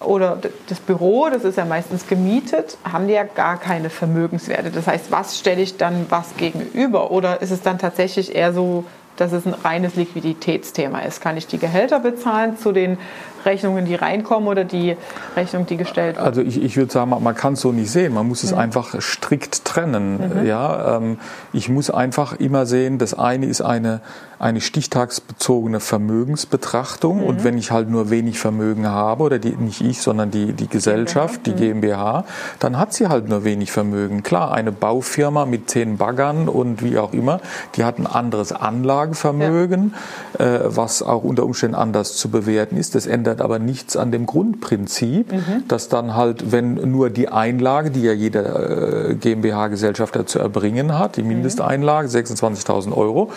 oder 0.00 0.38
das 0.68 0.80
Büro, 0.80 1.28
das 1.28 1.44
ist 1.44 1.58
ja 1.58 1.64
meistens 1.64 2.06
gemietet, 2.06 2.76
haben 2.90 3.06
die 3.06 3.14
ja 3.14 3.24
gar 3.24 3.58
keine 3.58 3.90
Vermögenswerte. 3.90 4.70
Das 4.70 4.86
heißt, 4.86 5.10
was 5.10 5.38
stelle 5.38 5.60
ich 5.60 5.76
dann 5.76 6.06
was 6.08 6.36
gegenüber? 6.36 7.10
Oder 7.10 7.42
ist 7.42 7.50
es 7.50 7.62
dann 7.62 7.78
tatsächlich 7.78 8.34
eher 8.34 8.52
so, 8.52 8.84
dass 9.16 9.32
es 9.32 9.46
ein 9.46 9.54
reines 9.54 9.96
Liquiditätsthema 9.96 11.00
ist? 11.00 11.20
Kann 11.20 11.36
ich 11.36 11.46
die 11.46 11.58
Gehälter 11.58 12.00
bezahlen 12.00 12.58
zu 12.58 12.72
den 12.72 12.98
Rechnungen, 13.44 13.84
die 13.84 13.94
reinkommen 13.94 14.48
oder 14.48 14.64
die 14.64 14.96
Rechnung, 15.36 15.66
die 15.66 15.76
gestellt 15.76 16.16
wird? 16.16 16.26
Also 16.26 16.42
ich, 16.42 16.62
ich 16.62 16.76
würde 16.76 16.92
sagen, 16.92 17.10
man 17.10 17.34
kann 17.34 17.54
es 17.54 17.60
so 17.60 17.72
nicht 17.72 17.90
sehen. 17.90 18.14
Man 18.14 18.28
muss 18.28 18.42
es 18.42 18.52
mhm. 18.52 18.58
einfach 18.58 19.00
strikt 19.00 19.64
trennen. 19.64 20.40
Mhm. 20.40 20.46
Ja, 20.46 20.96
ähm, 20.96 21.18
ich 21.52 21.68
muss 21.68 21.90
einfach 21.90 22.38
immer 22.38 22.66
sehen, 22.66 22.98
das 22.98 23.14
eine 23.14 23.46
ist 23.46 23.60
eine, 23.60 24.00
eine 24.38 24.60
stichtagsbezogene 24.60 25.78
Vermögensbetrachtung 25.78 27.18
mhm. 27.18 27.24
und 27.24 27.44
wenn 27.44 27.56
ich 27.56 27.70
halt 27.70 27.88
nur 27.88 28.10
wenig 28.10 28.40
Vermögen 28.40 28.88
habe 28.88 29.22
oder 29.22 29.38
die, 29.38 29.50
nicht 29.50 29.80
ich, 29.80 30.02
sondern 30.02 30.32
die, 30.32 30.52
die 30.52 30.66
Gesellschaft, 30.66 31.46
die 31.46 31.52
GmbH, 31.52 32.20
mhm. 32.20 32.24
dann 32.58 32.78
hat 32.78 32.92
sie 32.92 33.06
halt 33.06 33.28
nur 33.28 33.44
wenig 33.44 33.70
Vermögen. 33.70 34.24
Klar, 34.24 34.52
eine 34.52 34.72
Baufirma 34.72 35.46
mit 35.46 35.70
zehn 35.70 35.96
Baggern 35.96 36.48
und 36.48 36.82
wie 36.82 36.98
auch 36.98 37.12
immer, 37.12 37.40
die 37.76 37.84
hat 37.84 37.98
ein 37.98 38.06
anderes 38.08 38.52
Anlagevermögen, 38.52 39.94
ja. 40.38 40.44
äh, 40.44 40.76
was 40.76 41.04
auch 41.04 41.22
unter 41.22 41.44
Umständen 41.44 41.76
anders 41.76 42.16
zu 42.16 42.28
bewerten 42.28 42.76
ist. 42.76 42.96
Das 42.96 43.06
ändert 43.06 43.31
ändert 43.32 43.42
aber 43.42 43.58
nichts 43.58 43.96
an 43.96 44.12
dem 44.12 44.26
Grundprinzip, 44.26 45.32
mhm. 45.32 45.64
dass 45.68 45.88
dann 45.88 46.14
halt, 46.14 46.52
wenn 46.52 46.74
nur 46.74 47.08
die 47.08 47.28
Einlage, 47.28 47.90
die 47.90 48.02
ja 48.02 48.12
jeder 48.12 49.10
äh, 49.10 49.14
GmbH-Gesellschafter 49.14 50.26
zu 50.26 50.38
erbringen 50.38 50.98
hat, 50.98 51.16
die 51.16 51.22
mhm. 51.22 51.28
Mindesteinlage 51.28 52.08
26.000 52.08 52.94
Euro, 52.94 53.30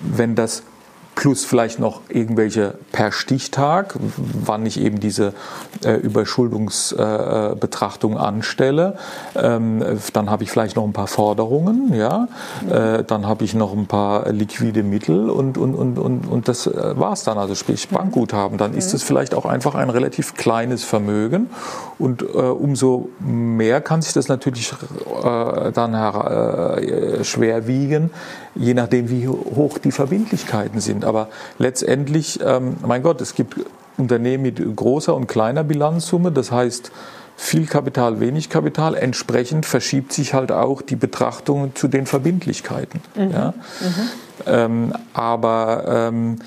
wenn 0.00 0.34
das 0.34 0.62
plus 1.14 1.44
vielleicht 1.44 1.78
noch 1.78 2.00
irgendwelche 2.08 2.74
per 2.90 3.12
Stichtag, 3.12 3.94
wann 4.16 4.66
ich 4.66 4.80
eben 4.80 4.98
diese 4.98 5.34
äh, 5.84 5.92
Überschuldungsbetrachtung 5.94 8.14
äh, 8.14 8.18
anstelle. 8.18 8.96
Ähm, 9.34 9.84
dann 10.12 10.30
habe 10.30 10.44
ich 10.44 10.50
vielleicht 10.50 10.76
noch 10.76 10.84
ein 10.84 10.94
paar 10.94 11.08
Forderungen, 11.08 11.92
ja. 11.94 12.28
Äh, 12.68 13.04
dann 13.04 13.26
habe 13.26 13.44
ich 13.44 13.52
noch 13.54 13.72
ein 13.72 13.86
paar 13.86 14.30
liquide 14.32 14.82
Mittel 14.82 15.28
und, 15.28 15.58
und, 15.58 15.74
und, 15.74 15.98
und, 15.98 16.26
und 16.26 16.48
das 16.48 16.66
äh, 16.66 16.98
war's 16.98 17.24
dann, 17.24 17.36
also 17.38 17.54
sprich 17.54 17.86
Bankguthaben. 17.88 18.56
Dann 18.56 18.72
ist 18.74 18.94
es 18.94 19.02
vielleicht 19.02 19.34
auch 19.34 19.44
einfach 19.44 19.74
ein 19.74 19.90
relativ 19.90 20.32
kleines 20.34 20.82
Vermögen 20.82 21.50
und 21.98 22.22
äh, 22.22 22.26
umso 22.26 23.10
mehr 23.20 23.82
kann 23.82 24.00
sich 24.02 24.14
das 24.14 24.28
natürlich 24.28 24.72
äh, 24.72 25.72
dann 25.72 25.92
schwer 27.22 27.66
wiegen, 27.66 28.10
je 28.54 28.74
nachdem, 28.74 29.10
wie 29.10 29.26
hoch 29.28 29.78
die 29.78 29.92
Verbindlichkeiten 29.92 30.80
sind. 30.80 31.01
Aber 31.04 31.28
letztendlich, 31.58 32.40
ähm, 32.44 32.76
mein 32.86 33.02
Gott, 33.02 33.20
es 33.20 33.34
gibt 33.34 33.56
Unternehmen 33.96 34.42
mit 34.42 34.76
großer 34.76 35.14
und 35.14 35.26
kleiner 35.26 35.64
Bilanzsumme. 35.64 36.32
Das 36.32 36.50
heißt, 36.50 36.90
viel 37.36 37.66
Kapital, 37.66 38.20
wenig 38.20 38.50
Kapital. 38.50 38.94
Entsprechend 38.94 39.66
verschiebt 39.66 40.12
sich 40.12 40.34
halt 40.34 40.52
auch 40.52 40.82
die 40.82 40.96
Betrachtung 40.96 41.74
zu 41.74 41.88
den 41.88 42.06
Verbindlichkeiten. 42.06 43.00
Mhm. 43.14 43.30
Ja? 43.30 43.54
Mhm. 43.80 44.08
Ähm, 44.46 44.92
aber 45.12 45.84
ähm, 45.86 46.38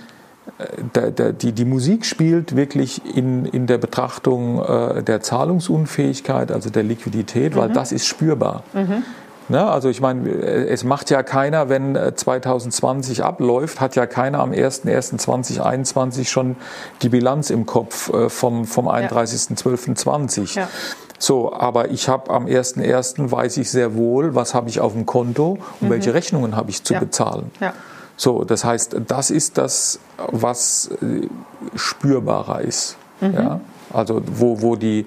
der, 0.95 1.11
der, 1.11 1.33
die, 1.33 1.51
die 1.51 1.65
Musik 1.65 2.05
spielt 2.05 2.55
wirklich 2.55 3.01
in, 3.15 3.45
in 3.45 3.67
der 3.67 3.77
Betrachtung 3.77 4.63
äh, 4.63 5.03
der 5.03 5.21
Zahlungsunfähigkeit, 5.21 6.51
also 6.51 6.69
der 6.69 6.83
Liquidität, 6.83 7.55
mhm. 7.55 7.59
weil 7.59 7.69
das 7.69 7.91
ist 7.91 8.05
spürbar. 8.05 8.63
Ne? 9.47 9.65
Also 9.65 9.89
ich 9.89 10.01
meine, 10.01 10.29
es 10.29 10.83
macht 10.83 11.09
ja 11.09 11.23
keiner, 11.23 11.69
wenn 11.69 11.95
2020 12.15 13.19
äh, 13.19 13.21
abläuft, 13.21 13.79
hat 13.79 13.95
ja 13.95 14.05
keiner 14.07 14.39
am 14.39 14.51
01.01.2021 14.51 16.27
schon 16.27 16.55
die 17.01 17.09
Bilanz 17.09 17.49
im 17.49 17.65
Kopf 17.65 18.11
äh, 18.11 18.29
vom, 18.29 18.65
vom 18.65 18.87
31.12.20. 18.87 20.57
Ja. 20.57 20.67
So, 21.19 21.53
aber 21.53 21.91
ich 21.91 22.09
habe 22.09 22.29
am 22.31 22.45
1.01. 22.45 23.31
weiß 23.31 23.57
ich 23.57 23.69
sehr 23.69 23.95
wohl, 23.95 24.35
was 24.35 24.53
habe 24.53 24.69
ich 24.69 24.79
auf 24.79 24.93
dem 24.93 25.05
Konto 25.05 25.59
und 25.79 25.87
mhm. 25.87 25.91
welche 25.91 26.13
Rechnungen 26.13 26.55
habe 26.55 26.69
ich 26.69 26.83
zu 26.83 26.93
ja. 26.93 26.99
bezahlen. 26.99 27.51
Ja. 27.59 27.73
So, 28.17 28.43
das 28.43 28.63
heißt, 28.63 28.95
das 29.07 29.29
ist 29.29 29.57
das, 29.57 29.99
was 30.17 30.89
äh, 31.01 31.27
spürbarer 31.75 32.61
ist. 32.61 32.97
Mhm. 33.21 33.33
Ja? 33.33 33.59
Also 33.93 34.21
wo, 34.25 34.61
wo 34.61 34.75
die, 34.75 35.05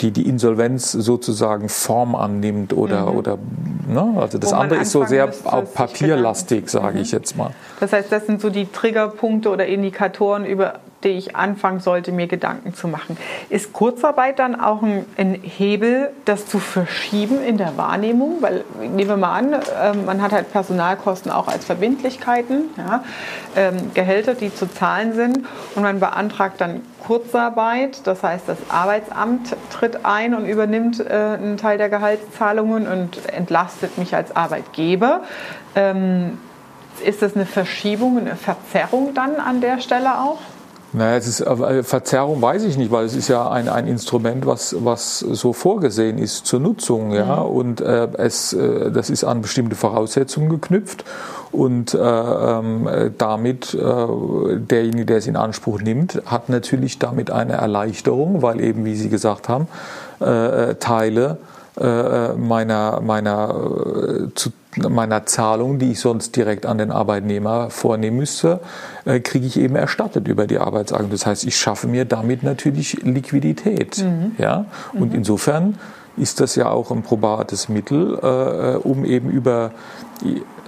die, 0.00 0.10
die 0.10 0.28
Insolvenz 0.28 0.92
sozusagen 0.92 1.68
Form 1.68 2.14
annimmt 2.14 2.72
oder, 2.72 3.10
mhm. 3.10 3.18
oder 3.18 3.38
ne? 3.88 4.14
also 4.20 4.38
das 4.38 4.52
andere 4.52 4.80
ist 4.80 4.92
so 4.92 5.04
sehr 5.04 5.26
papierlastig, 5.26 6.68
sage 6.68 6.96
mhm. 6.96 7.02
ich 7.02 7.12
jetzt 7.12 7.36
mal. 7.36 7.50
Das 7.80 7.92
heißt, 7.92 8.10
das 8.12 8.26
sind 8.26 8.40
so 8.40 8.50
die 8.50 8.66
Triggerpunkte 8.66 9.50
oder 9.50 9.66
Indikatoren, 9.66 10.44
über 10.44 10.80
die 11.04 11.10
ich 11.10 11.36
anfangen 11.36 11.80
sollte, 11.80 12.10
mir 12.10 12.26
Gedanken 12.26 12.74
zu 12.74 12.88
machen. 12.88 13.16
Ist 13.50 13.72
Kurzarbeit 13.72 14.38
dann 14.38 14.60
auch 14.60 14.82
ein, 14.82 15.04
ein 15.16 15.34
Hebel, 15.34 16.10
das 16.24 16.46
zu 16.46 16.58
verschieben 16.58 17.42
in 17.42 17.56
der 17.56 17.76
Wahrnehmung? 17.76 18.38
Weil 18.40 18.64
nehmen 18.80 19.08
wir 19.08 19.16
mal 19.16 19.38
an, 19.38 19.52
äh, 19.52 19.94
man 20.04 20.20
hat 20.22 20.32
halt 20.32 20.50
Personalkosten 20.52 21.30
auch 21.30 21.46
als 21.46 21.64
Verbindlichkeiten, 21.64 22.70
ja, 22.76 23.04
ähm, 23.54 23.92
Gehälter, 23.94 24.34
die 24.34 24.52
zu 24.52 24.66
zahlen 24.66 25.12
sind 25.14 25.46
und 25.76 25.82
man 25.82 26.00
beantragt 26.00 26.60
dann 26.60 26.82
Kurzarbeit. 27.06 28.06
Das 28.06 28.22
heißt, 28.22 28.48
das 28.48 28.58
Arbeitsamt 28.68 29.56
tritt 29.70 30.04
ein 30.04 30.34
und 30.34 30.46
übernimmt 30.46 31.00
äh, 31.00 31.12
einen 31.12 31.58
Teil 31.58 31.78
der 31.78 31.88
Gehaltszahlungen 31.88 32.88
und 32.88 33.28
entlastet 33.28 33.98
mich 33.98 34.16
als 34.16 34.34
Arbeitgeber. 34.34 35.22
Ähm, 35.76 36.38
ist 37.04 37.22
das 37.22 37.36
eine 37.36 37.46
Verschiebung, 37.46 38.18
eine 38.18 38.34
Verzerrung 38.34 39.14
dann 39.14 39.36
an 39.36 39.60
der 39.60 39.80
Stelle 39.80 40.18
auch? 40.18 40.40
Naja, 40.92 41.16
es 41.16 41.26
ist, 41.26 41.40
äh, 41.40 41.82
Verzerrung 41.82 42.40
weiß 42.40 42.64
ich 42.64 42.78
nicht, 42.78 42.90
weil 42.90 43.04
es 43.04 43.14
ist 43.14 43.28
ja 43.28 43.50
ein, 43.50 43.68
ein 43.68 43.86
Instrument, 43.86 44.46
was, 44.46 44.74
was 44.80 45.18
so 45.18 45.52
vorgesehen 45.52 46.16
ist 46.18 46.46
zur 46.46 46.60
Nutzung. 46.60 47.12
Ja? 47.12 47.44
Mhm. 47.44 47.50
Und 47.50 47.80
äh, 47.80 48.08
es, 48.16 48.54
äh, 48.54 48.90
das 48.90 49.10
ist 49.10 49.24
an 49.24 49.42
bestimmte 49.42 49.76
Voraussetzungen 49.76 50.48
geknüpft. 50.48 51.04
Und 51.52 51.94
äh, 51.94 51.98
ähm, 51.98 52.88
damit 53.16 53.74
äh, 53.74 53.78
derjenige, 54.56 55.06
der 55.06 55.18
es 55.18 55.26
in 55.26 55.36
Anspruch 55.36 55.80
nimmt, 55.80 56.22
hat 56.26 56.48
natürlich 56.48 56.98
damit 56.98 57.30
eine 57.30 57.54
Erleichterung, 57.54 58.42
weil 58.42 58.60
eben, 58.60 58.84
wie 58.84 58.96
Sie 58.96 59.08
gesagt 59.08 59.48
haben, 59.48 59.68
äh, 60.20 60.74
Teile 60.76 61.38
meiner, 61.80 63.00
meiner 63.02 63.54
zu 64.34 64.50
meiner 64.88 65.26
Zahlung, 65.26 65.78
die 65.78 65.92
ich 65.92 66.00
sonst 66.00 66.36
direkt 66.36 66.66
an 66.66 66.78
den 66.78 66.90
Arbeitnehmer 66.90 67.70
vornehmen 67.70 68.18
müsste, 68.18 68.60
äh, 69.04 69.20
kriege 69.20 69.46
ich 69.46 69.58
eben 69.58 69.76
erstattet 69.76 70.28
über 70.28 70.46
die 70.46 70.58
Arbeitsagentur. 70.58 71.16
Das 71.16 71.26
heißt, 71.26 71.44
ich 71.44 71.56
schaffe 71.56 71.86
mir 71.86 72.04
damit 72.04 72.42
natürlich 72.42 73.02
Liquidität. 73.02 73.98
Mhm. 73.98 74.32
Ja? 74.38 74.66
Und 74.92 75.10
mhm. 75.10 75.16
insofern 75.16 75.78
ist 76.16 76.40
das 76.40 76.56
ja 76.56 76.68
auch 76.68 76.90
ein 76.90 77.02
probates 77.02 77.68
Mittel, 77.68 78.18
äh, 78.20 78.76
um 78.76 79.04
eben 79.04 79.30
über 79.30 79.72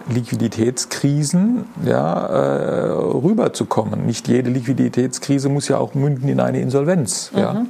Liquiditätskrisen 0.09 1.67
ja, 1.85 2.27
äh, 2.27 2.91
rüberzukommen. 2.91 4.07
Nicht 4.07 4.29
jede 4.29 4.51
Liquiditätskrise 4.51 5.49
muss 5.49 5.69
ja 5.69 5.79
auch 5.79 5.95
münden 5.95 6.29
in 6.29 6.41
eine 6.41 6.61
Insolvenz. 6.61 7.31
Mhm. 7.33 7.39
Ja. 7.39 7.67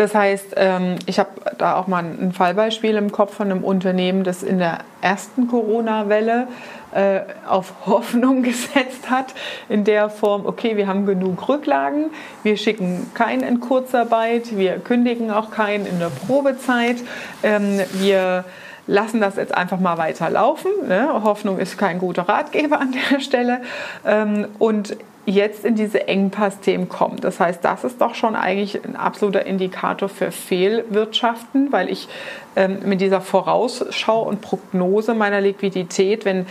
Das 0.00 0.14
heißt, 0.14 0.54
ähm, 0.56 0.96
ich 1.04 1.18
habe 1.18 1.28
da 1.58 1.76
auch 1.76 1.86
mal 1.86 2.02
ein 2.02 2.32
Fallbeispiel 2.32 2.96
im 2.96 3.12
Kopf 3.12 3.34
von 3.34 3.50
einem 3.50 3.62
Unternehmen, 3.62 4.24
das 4.24 4.42
in 4.42 4.58
der 4.58 4.78
ersten 5.02 5.46
Corona-Welle 5.46 6.48
äh, 6.94 7.20
auf 7.46 7.74
Hoffnung 7.86 8.42
gesetzt 8.42 9.10
hat, 9.10 9.34
in 9.68 9.84
der 9.84 10.08
Form, 10.08 10.46
okay, 10.46 10.78
wir 10.78 10.86
haben 10.86 11.04
genug 11.04 11.46
Rücklagen, 11.46 12.06
wir 12.42 12.56
schicken 12.56 13.10
keinen 13.12 13.42
in 13.42 13.60
Kurzarbeit, 13.60 14.56
wir 14.56 14.78
kündigen 14.78 15.30
auch 15.30 15.50
keinen 15.50 15.84
in 15.84 15.98
der 15.98 16.08
Probezeit, 16.08 16.96
ähm, 17.42 17.80
wir 17.92 18.46
lassen 18.86 19.20
das 19.20 19.36
jetzt 19.36 19.54
einfach 19.54 19.80
mal 19.80 19.98
weiterlaufen. 19.98 20.72
Ne? 20.88 21.10
Hoffnung 21.22 21.58
ist 21.58 21.76
kein 21.76 21.98
guter 21.98 22.22
Ratgeber 22.22 22.80
an 22.80 22.94
der 23.10 23.20
Stelle. 23.20 23.60
Ähm, 24.06 24.48
und 24.58 24.96
jetzt 25.26 25.64
in 25.64 25.74
diese 25.74 26.08
Engpass-Themen 26.08 26.88
kommen. 26.88 27.18
Das 27.20 27.40
heißt, 27.40 27.64
das 27.64 27.84
ist 27.84 28.00
doch 28.00 28.14
schon 28.14 28.34
eigentlich 28.34 28.82
ein 28.84 28.96
absoluter 28.96 29.44
Indikator 29.46 30.08
für 30.08 30.32
Fehlwirtschaften, 30.32 31.72
weil 31.72 31.90
ich 31.90 32.08
ähm, 32.56 32.78
mit 32.84 33.00
dieser 33.00 33.20
Vorausschau 33.20 34.22
und 34.22 34.40
Prognose 34.40 35.14
meiner 35.14 35.40
Liquidität, 35.40 36.24
wenn 36.24 36.46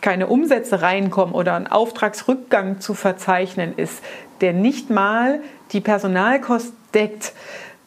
keine 0.00 0.26
Umsätze 0.26 0.82
reinkommen 0.82 1.34
oder 1.34 1.54
ein 1.54 1.68
Auftragsrückgang 1.68 2.80
zu 2.80 2.94
verzeichnen 2.94 3.74
ist, 3.76 4.02
der 4.40 4.52
nicht 4.52 4.90
mal 4.90 5.40
die 5.72 5.80
Personalkosten 5.80 6.76
deckt, 6.92 7.32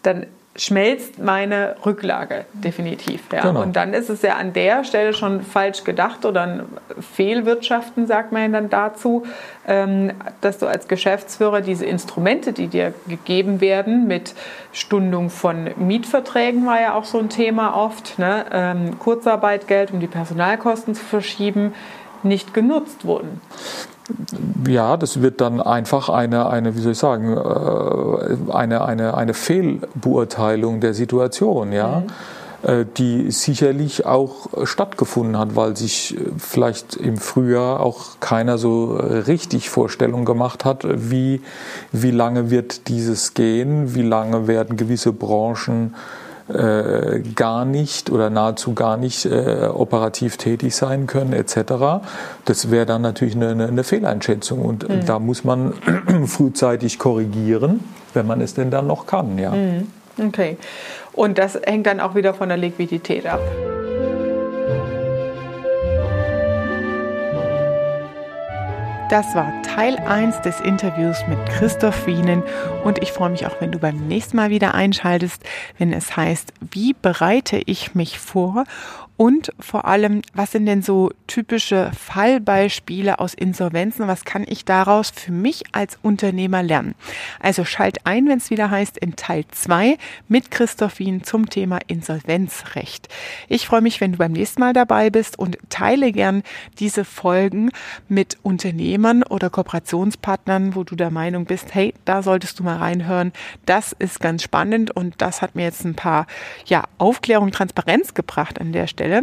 dann 0.01 0.25
schmelzt 0.56 1.20
meine 1.20 1.76
Rücklage 1.86 2.46
definitiv. 2.54 3.24
Ja. 3.32 3.41
Genau. 3.41 3.62
Und 3.62 3.76
dann 3.76 3.94
ist 3.94 4.10
es 4.10 4.22
ja 4.22 4.36
an 4.36 4.54
der 4.54 4.84
Stelle 4.86 5.13
schon 5.13 5.41
falsch 5.41 5.84
gedacht 5.84 6.26
oder 6.26 6.44
ein 6.44 6.63
Fehlwirtschaften, 7.00 8.08
sagt 8.08 8.32
man 8.32 8.54
dann 8.54 8.70
dazu, 8.70 9.24
ähm, 9.68 10.13
dass 10.41 10.58
du 10.58 10.68
als 10.68 10.88
Geschäftsführer 10.88 11.62
diese 11.62 11.86
Instrumente, 11.86 12.54
die 12.54 12.68
dir 12.68 12.94
gegeben 13.08 13.60
werden, 13.60 14.08
mit 14.08 14.34
Stundung 14.72 15.30
von 15.30 15.70
Mietverträgen 15.78 16.65
war 16.65 16.80
ja 16.80 16.94
auch 16.94 17.06
so 17.06 17.20
ein 17.20 17.30
Thema 17.30 17.76
oft, 17.76 18.18
ne? 18.18 18.46
ähm, 18.52 18.98
Kurzarbeitgeld, 19.00 19.91
um 19.91 20.00
die 20.00 20.08
Personalkosten 20.08 20.96
zu 20.96 21.04
verschieben, 21.04 21.74
nicht 22.24 22.54
genutzt 22.54 23.06
wurden. 23.06 23.41
Ja, 24.68 24.98
das 24.98 25.22
wird 25.22 25.41
dann 25.41 25.62
einfach 25.62 26.10
eine, 26.10 26.48
eine 26.48 26.76
wie 26.76 26.80
soll 26.80 26.91
ich 26.91 26.98
sagen, 26.98 27.36
äh, 27.36 28.52
eine, 28.54 28.86
eine, 28.86 29.15
eine 29.15 29.34
Fehlbeurteilung 29.34 30.80
der 30.80 30.94
Situation, 30.94 31.72
ja. 31.72 32.02
Mhm 32.02 32.12
äh, 32.65 32.86
die 32.98 33.30
sicherlich 33.30 34.08
auch 34.08 34.48
stattgefunden 34.63 35.38
hat, 35.38 35.56
weil 35.56 35.78
sich 35.78 36.18
äh, 36.18 36.32
vielleicht 36.39 36.96
im 36.96 37.18
Frühjahr 37.18 37.80
auch 37.80 38.20
keiner 38.20 38.58
so 38.58 38.96
richtig 38.96 39.70
Vorstellung 39.70 40.26
gemacht 40.26 40.65
hat, 40.65 40.84
wie, 40.84 41.41
wie 41.91 42.12
lange 42.12 42.50
wird 42.50 42.88
dieses 42.88 43.36
gehen, 43.36 43.94
wie 43.94 44.02
lange 44.02 44.48
werden 44.48 44.78
gewisse 44.78 45.13
Branchen 45.13 45.94
äh, 46.47 47.21
gar 47.36 47.65
nicht 47.65 48.12
oder 48.12 48.29
nahezu 48.29 48.73
gar 48.73 48.97
nicht 48.97 49.25
äh, 49.25 49.67
operativ 49.67 50.38
tätig 50.38 50.75
sein 50.75 51.08
können 51.08 51.34
etc. 51.34 52.03
Das 52.45 52.69
wäre 52.69 52.86
dann 52.86 53.01
natürlich 53.01 53.36
eine, 53.36 53.67
eine, 53.67 53.84
Fehleinschätzung 53.84 54.62
und 54.62 54.88
mhm. 54.88 55.05
da 55.05 55.19
muss 55.19 55.43
man 55.43 55.73
frühzeitig 56.27 56.99
korrigieren, 56.99 57.79
wenn 58.13 58.27
man 58.27 58.41
es 58.41 58.53
denn 58.53 58.69
dann 58.69 58.88
noch 58.88 59.08
kann. 59.08 59.38
Ja. 59.39 59.51
Mhm. 59.51 59.88
Okay. 60.27 60.58
Und 61.13 61.38
das 61.38 61.60
hängt 61.65 61.88
dann 61.88 61.99
auch 61.99 62.15
wieder 62.15 62.34
von 62.34 62.49
der 62.49 62.58
Liquidität 62.58 63.25
ab. 63.25 63.41
Das 69.10 69.36
war 69.36 69.54
Teil 69.62 69.98
1 69.98 70.41
des 70.41 70.60
Interviews 70.62 71.18
mit 71.28 71.38
Christoph 71.46 72.08
Wienen. 72.08 72.41
Und 72.84 72.98
ich 73.04 73.12
freue 73.12 73.30
mich 73.30 73.46
auch, 73.46 73.62
wenn 73.62 73.72
du 73.72 73.78
beim 73.78 74.08
nächsten 74.08 74.36
Mal 74.36 74.50
wieder 74.50 74.74
einschaltest, 74.74 75.44
wenn 75.78 75.94
es 75.94 76.18
heißt, 76.18 76.52
wie 76.72 76.94
bereite 77.00 77.62
ich 77.68 77.94
mich 77.94 78.18
vor 78.18 78.63
und 79.17 79.54
vor 79.60 79.86
allem, 79.86 80.21
was 80.34 80.51
sind 80.51 80.65
denn 80.65 80.82
so 80.82 81.10
typische 81.28 81.89
Fallbeispiele 81.97 83.19
aus 83.19 83.34
Insolvenzen? 83.34 84.08
Was 84.08 84.25
kann 84.25 84.43
ich 84.45 84.65
daraus 84.65 85.10
für 85.10 85.32
mich 85.32 85.63
als 85.71 85.97
Unternehmer 86.01 86.62
lernen? 86.62 86.95
Also 87.39 87.63
schalt 87.63 88.06
ein, 88.06 88.28
wenn 88.28 88.39
es 88.39 88.49
wieder 88.49 88.69
heißt, 88.69 88.97
in 88.97 89.15
Teil 89.15 89.45
2 89.49 89.97
mit 90.28 90.51
Christoph 90.51 90.99
Wien 90.99 91.23
zum 91.23 91.49
Thema 91.49 91.80
Insolvenzrecht. 91.88 93.08
Ich 93.47 93.67
freue 93.67 93.82
mich, 93.82 94.01
wenn 94.01 94.12
du 94.12 94.17
beim 94.17 94.34
nächsten 94.34 94.60
Mal 94.60 94.73
dabei 94.73 95.10
bist 95.10 95.39
und 95.39 95.58
teile 95.69 96.12
gern 96.12 96.43
diese 96.80 97.06
Folgen 97.06 97.71
mit 98.10 98.38
Unternehmern 98.43 99.23
oder 99.23 99.49
Kooperationspartnern, 99.49 100.75
wo 100.75 100.84
du 100.84 100.97
der 100.97 101.12
Meinung 101.12 101.45
bist, 101.45 101.73
hey, 101.73 101.93
da 102.04 102.21
solltest 102.21 102.60
du 102.60 102.63
mal 102.63 102.78
reinhören. 102.78 103.32
Das 103.65 103.93
ist 103.97 104.19
ganz 104.19 104.43
spannend 104.43 104.91
und 104.91 105.21
das 105.21 105.41
hat 105.41 105.56
mir 105.56 105.63
jetzt 105.63 105.86
ein 105.86 105.95
paar 105.95 106.28
ja, 106.65 106.84
Aufklärung, 106.97 107.51
Transparenz 107.51 108.13
gebracht 108.13 108.60
an 108.60 108.73
der 108.73 108.88
Stelle 108.88 109.05
Stelle. 109.06 109.22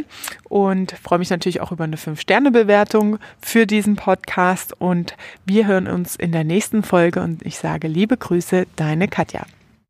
Und 0.48 0.92
freue 0.92 1.18
mich 1.18 1.30
natürlich 1.30 1.60
auch 1.60 1.72
über 1.72 1.84
eine 1.84 1.96
5-Sterne-Bewertung 1.96 3.18
für 3.40 3.66
diesen 3.66 3.96
Podcast. 3.96 4.74
Und 4.78 5.16
wir 5.44 5.66
hören 5.66 5.88
uns 5.88 6.16
in 6.16 6.32
der 6.32 6.44
nächsten 6.44 6.82
Folge. 6.82 7.20
Und 7.20 7.44
ich 7.44 7.58
sage 7.58 7.88
liebe 7.88 8.16
Grüße, 8.16 8.66
deine 8.76 9.08
Katja. 9.08 9.44